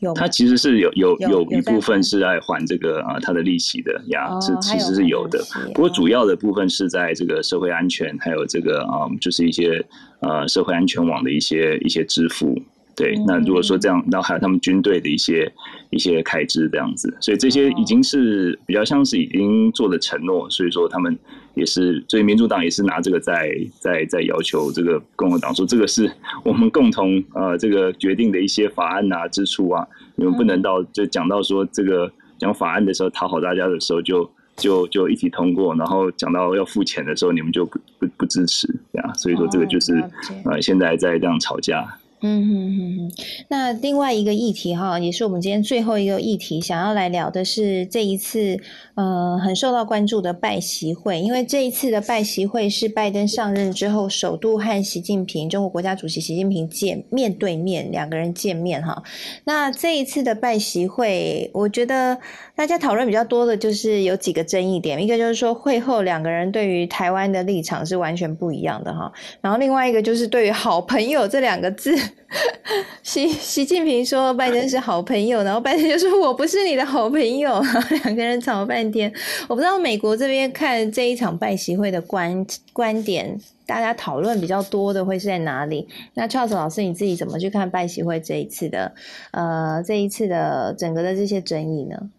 [0.00, 5.42] 有他其实是有有有一部分是在还这个啊，他的利息的呀，是其实是有的。
[5.72, 9.82] 不过主要的部分是在这个社会安全，还有这个啊，就是一些
[10.20, 12.60] 呃社会安全网的一些一些支付。
[12.96, 15.52] 对，那如果说这样，然后还有他们军队的一些
[15.90, 21.18] 一些开支这样子，所以这些已经是比较像是已经做了承诺，所以说他们
[21.54, 26.10] 也是，所以民主党也是拿这个在在在要求这个共和党说，这个是
[26.44, 40.00] 我们共同呃这个决定的一些法案啊支出啊，你们不能到就讲到说这个讲法案的时候讨好大家的时候就就就一起通过，然后讲到要付钱的时候你们就不不不支持，这样，所以说这个就是
[40.44, 41.84] 呃现在在这样吵架。
[42.26, 43.12] 嗯哼哼哼，
[43.48, 48.58] 那另外一个议题哈，也是我们今天最后一个议题，想要来聊的是这一次
[48.94, 59.02] 呃很受到关注的拜习会，因为这一次的拜习会是拜登上任之后首度和习近平中国国家主席习近平见面对面两个人见面哈。
[59.44, 62.16] 那这一次的拜习会，我觉得
[62.56, 69.12] 大家讨论比较多的就是有几个争议点，一个就是说会后两个人对于台湾的立场是完全不一样的哈，
[69.42, 71.94] 然后另外一个就是对于好朋友这两个字。
[73.02, 77.62] 习习近平说拜登是好朋友，然后拜登就说我不是你的好朋友，
[78.04, 79.12] 两个人吵了半天。
[79.48, 85.86] 我不知道美国这边看这一场拜习会的观观点，大家讨论比较多的会是在哪里？
[86.14, 88.92] 那 Charles 老师你自己怎么去看拜习会这一次的
[89.30, 92.10] 呃这一次的整个的这些争议呢？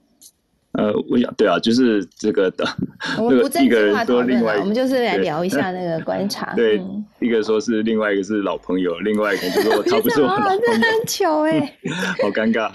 [0.77, 2.65] 呃，我想对啊，就是这个的，
[3.17, 6.53] 我们 不正式化讨论了，我们就是来聊一下 那个观察。
[6.53, 6.81] 对，
[7.19, 11.77] 一个说是另外一个是老朋友，另外一个就说 他不是我老朋友，很糗哎，
[12.21, 12.69] 好尴尬。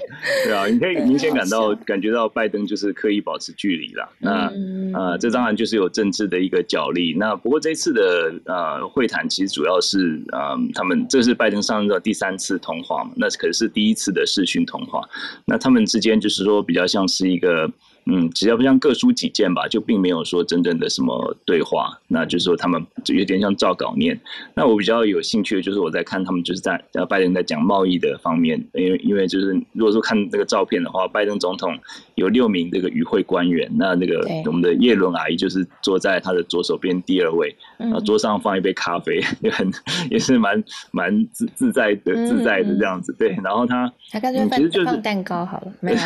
[0.44, 4.08] 对啊，你可以明显感到感觉到拜登就是刻意保持距离了。
[4.18, 4.50] 那
[4.98, 7.14] 呃，这当然就是有政治的一个角力。
[7.18, 15.06] 那不过这次的呃会谈其实主要是呃他们这是拜登上任的第三次通话嘛，那可是第一次的视讯通话。
[15.44, 17.70] 那他们之间就是说比较像是一个。
[18.12, 21.96] 嗯，只要不像各抒己见吧，就并没有说真正的什么对话。
[22.08, 24.18] 那就是说他们就有点像照稿念。
[24.54, 31.78] 那我比较有兴趣的就是我在看他们就是在呃拜登在讲贸易的方面，因为因为就是如果说看那个照片的话，拜登总统
[32.16, 39.70] 有六名这个与会官员，那那个我们的叶伦阿姨就是坐在他的左手边第二位，然后桌上放一杯咖啡， 也很
[40.10, 43.14] 也是蛮蛮自自在的自在的这样子。
[43.18, 45.98] 对，然后他他干脆放放蛋糕好了，没有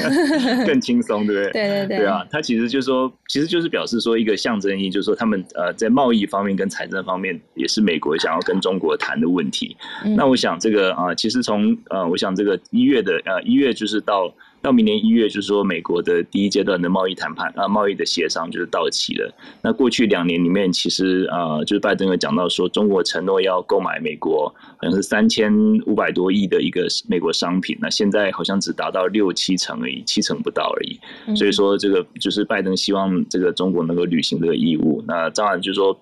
[0.66, 1.26] 更轻松。
[1.26, 9.76] 对对对对，对啊，他其实就是说，其实就是表示说一个象征意义，就是说他们呃在贸易方面跟财政方面也是美国想要跟中国谈的问题。
[10.16, 14.32] 那我想这个啊，其实从呃，我想这个一月的呃一月就是到。
[14.62, 19.34] 到明年一月，就是说美国的第一阶段的贸易谈判啊，贸易的协商就是到期了。
[19.60, 25.52] 那过去两年里面，其实啊，就是拜登有讲到说，中国承诺要购买美国好像是三千
[25.86, 31.00] 五百多亿的一个美国商品，那现在好像只达到六七成而已，七成不到而已。
[31.34, 35.02] 所以说，这个就是拜登希望这个中国能够履行这个义务。
[35.08, 36.00] 那当然就是说，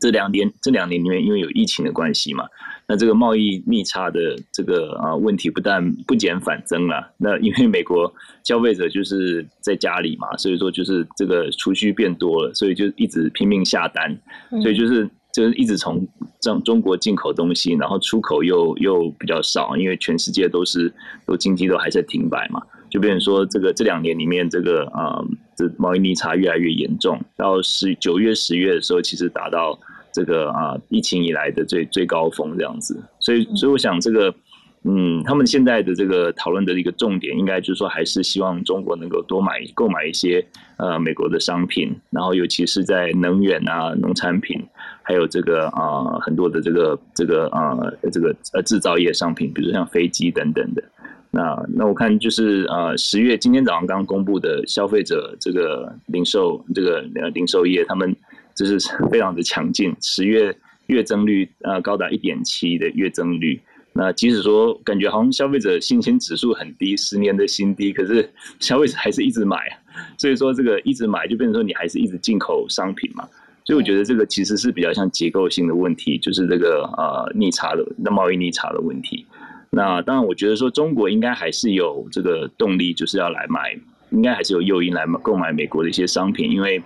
[0.00, 2.44] 这两年这两年里面，因为有疫情的关系嘛。
[2.86, 8.12] 那这个贸易逆差的这个啊问题不但不减反增了，那因为美国
[8.42, 14.14] 消费者就是在家里嘛，所以说就是这个储蓄变多了，所以就一直拼命下单，
[14.60, 16.06] 所以就是就是一直从
[16.40, 20.92] 中中国进口东西，然后出口又又比较少，因为全世界都是
[21.26, 22.60] 都经济都还在停摆嘛，
[22.90, 25.24] 就变成说这个这两年里面这个啊
[25.56, 29.78] 这贸易逆差越来越严重，到十九月十月的时候，其实达到
[30.14, 34.34] 这个啊疫情以来的最最高峰这样子，所以所以我想这个。
[34.86, 40.46] 嗯，他们现在的这个讨论的一个重点，应该就是说，还是希望中国能够多买购买一些
[40.76, 44.62] 呃美国的商品，然后尤其是在能源啊、农产品，
[45.02, 47.74] 还有这个啊很多的这个这个啊
[48.12, 50.84] 这个呃制造业商品，比如像飞机等等的。
[51.30, 57.00] 那那我看就是呃十月今天早上刚公布的消费者这个零售这个
[57.32, 58.14] 零售业，他们
[58.54, 58.78] 就是
[59.10, 63.60] 非常的强劲，十月月增率呃高达一点七的月增率。
[63.96, 68.28] 那即使说感觉好像消费者信心指数很低，十年的新低，可是
[68.58, 69.56] 消费者还是一直买，
[70.18, 73.24] 所以说这个一直买就变成说你还是一直进口商品嘛，
[73.64, 79.24] 所以我觉得这个其实是比较像结构性的问题，就是这个呃逆差的那贸易逆差的问题。
[79.70, 83.78] 那当然，我觉得说中国应该还是有这个动力，就是要来买，
[84.10, 86.82] 应该还是有诱因来购买美国的一些商品，因为。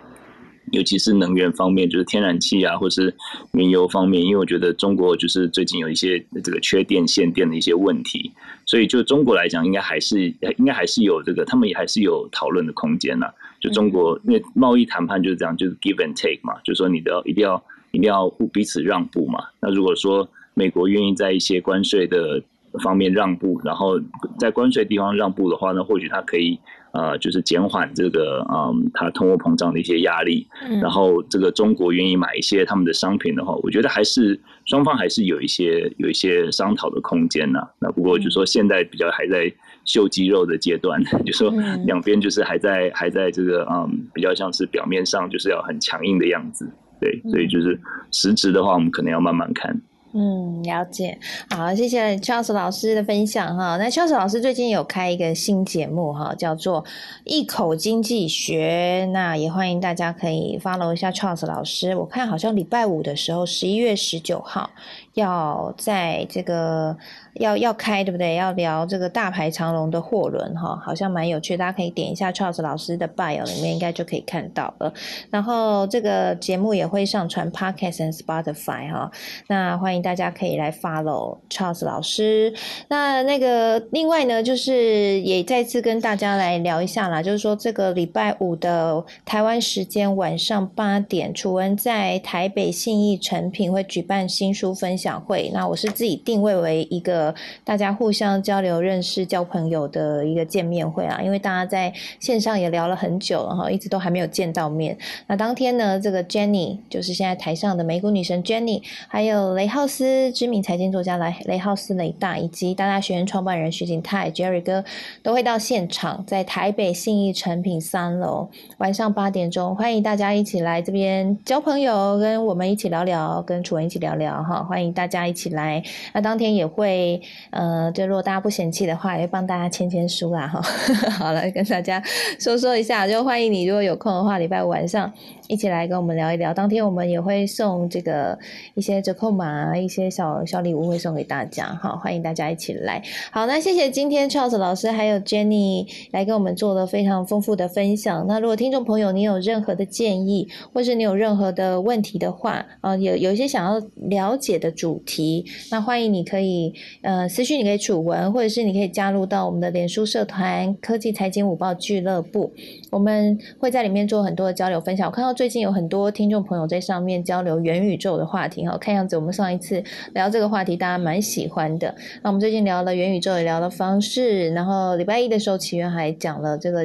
[0.72, 3.14] 尤其是能源方面，就是天然气啊，或是
[3.52, 8.30] 原油方面，因为我觉得中国就是最近有一些这个缺电限电的一些问题，
[8.66, 10.24] 所以就中国来讲，应该还是
[10.58, 13.26] 应该还是有这个，他们也还是有讨论的空间呐。
[13.60, 19.40] 就中国，因为贸易谈判就是这样，就是 give and take 嘛，就是说你都要一定要一定要互彼此让步嘛。
[19.60, 22.40] 那如果说美国愿意在一些关税的
[22.82, 24.00] 方面让步，然后
[24.38, 26.58] 在关税地方让步的话，呢或许它可以。
[26.90, 30.48] 呃，就是减缓这个嗯，它通货膨胀的一些压力，
[30.80, 37.60] 然后这个中国愿意买一些他们的商品的话，我觉得还是双方还是有一些有一些商讨的空间呐。
[37.78, 39.52] 那不过就说现在比较还在
[39.84, 41.52] 秀肌肉的阶段， 就说
[41.84, 47.78] 两边就是还在还在这个嗯，比较像是表面上就是要很强硬的样子，对，所以就是
[48.10, 49.78] 实质的话，我们可能要慢慢看。
[50.12, 51.18] 嗯，了解。
[51.50, 53.76] 好，谢谢 Charles 老师的分享哈。
[53.76, 56.82] 那 Charles 老师最近有开一个新节目哈，叫做
[57.24, 61.94] 《一口经济学》，那也欢迎大家可以 follow 一下 Charles 老师。
[61.94, 64.70] 我看好像礼拜五的时候，十一月十九号
[65.14, 66.96] 要在这个。
[67.38, 68.34] 要要开对不对？
[68.34, 74.92] 要聊这个大排长龙的货轮哈，好像蛮有趣，大家可以点一下 Charles 老师的 bio 里面应该就可以看到了。
[75.30, 79.10] 然后这个节目也会上传 Podcast 和 Spotify 哈，
[79.46, 82.52] 那欢迎大家可以来 follow Charles 老师。
[82.88, 95.50] 那那个另外呢，就是也再次跟大家来聊一下啦，就是说这个礼拜五的台湾时间晚上八点，楚文在台北信义成品会举办新书分享会。
[95.54, 97.27] 那我是自己定位为一个。
[97.64, 104.96] 大家互相交流、认识、交朋友的一个见面会啊，因为大家在线上也聊了很久了哈，一直都还没有见到面。
[105.26, 114.84] 那当天呢，这个 Jenny 就是现在台上的美股女神 Jenny，还有雷浩斯知名财经作家来雷浩斯雷大，以及大大学院创办人徐景泰 Jerry 哥
[115.22, 118.48] 都会到现场，在台北信义诚品三楼，
[118.78, 125.82] 晚上八点钟，欢迎大家一起来这边交朋友，跟我们一起聊聊，跟楚文一起聊聊哈，欢迎大家一起来。
[126.12, 127.17] 那当天也会。
[127.50, 130.60] 呃，就如果大家不嫌弃的话，也帮大家签签书啦哈。
[131.18, 132.02] 好了，跟大家
[132.38, 135.12] 说说一下，就欢迎你，如果有空的话，礼拜五晚上。
[135.48, 138.38] 一起来跟我们聊一聊，当天我们也会送这个
[138.74, 143.02] 一些折扣码，一些小小礼物会送给大家，好，欢迎大家一起来。
[143.32, 148.26] 好，那谢谢今天 Charles 老师还有 Jenny 来跟我们做了非常丰富的分享。
[148.28, 162.52] 那如果听众朋友你有任何的建议，或是你有任何的问题的话，啊，有有一些想要了解的主题，那欢迎你可以呃私讯你可以楚文，或者是你可以加入到我们的脸书社团科技财经午报俱乐部，
[162.90, 165.06] 我们会在里面做很多的交流分享。
[165.06, 165.28] 我看到。
[165.38, 169.80] 最近有很多听众朋友在上面交流元宇宙的话题哈，看样子我们上一次
[170.14, 171.94] 聊这个话题大家蛮喜欢的。
[172.22, 176.82] 那我们最近聊了元宇宙，也聊了方式，然后礼拜一的时候，奇源还讲了这个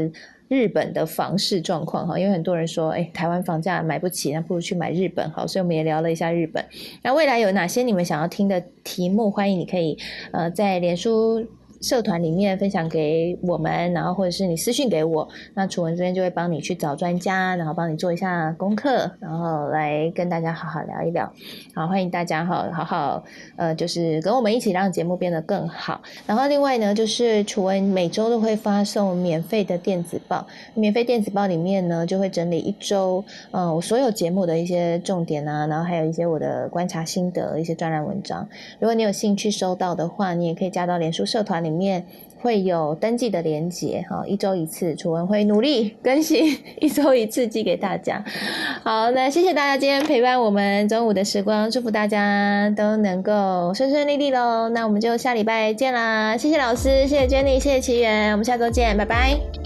[0.50, 6.64] 日本的房市状况哈，因为很多人说，哎，台湾房价买不起，那不如去买日本好，所以我们也聊了一下日本。
[7.02, 9.98] 那未来有哪些你们想要听的题目，欢迎你可以
[10.32, 11.48] 呃在脸书。
[11.84, 21.30] 社团里面分享给我们，然后或者是你私信给我，那楚文这边就会帮你去找专家，然后帮你做一下功课，然后来跟大家好好聊一聊。
[21.76, 23.24] 好，欢迎大家哈，好好
[23.58, 26.02] 呃，就是跟我们一起让节目变得更好。
[26.26, 33.22] 然后另外呢，就是楚文每周都会发送免费的电子报，免费电子报里面呢就会整理一周
[33.52, 38.48] 嗯我所有节目的一些重点啊，然后还有一些我的观察心得一些专栏文章。
[38.80, 41.73] 如果你有兴趣收到的话，你也可以加到脸书社团里。
[41.74, 42.06] 里面
[42.40, 48.24] 会有登记的连结哈，一周一次，楚文会努力更新， 一周一次寄给大家。
[48.84, 54.70] 好，那谢谢大家今天陪伴我们中午的时光，祝福大家都能够顺顺利利喽。
[54.70, 59.63] 那我们就下礼拜见啦，谢谢老师，谢谢 Jenny，谢谢奇缘，我们下周见，拜拜。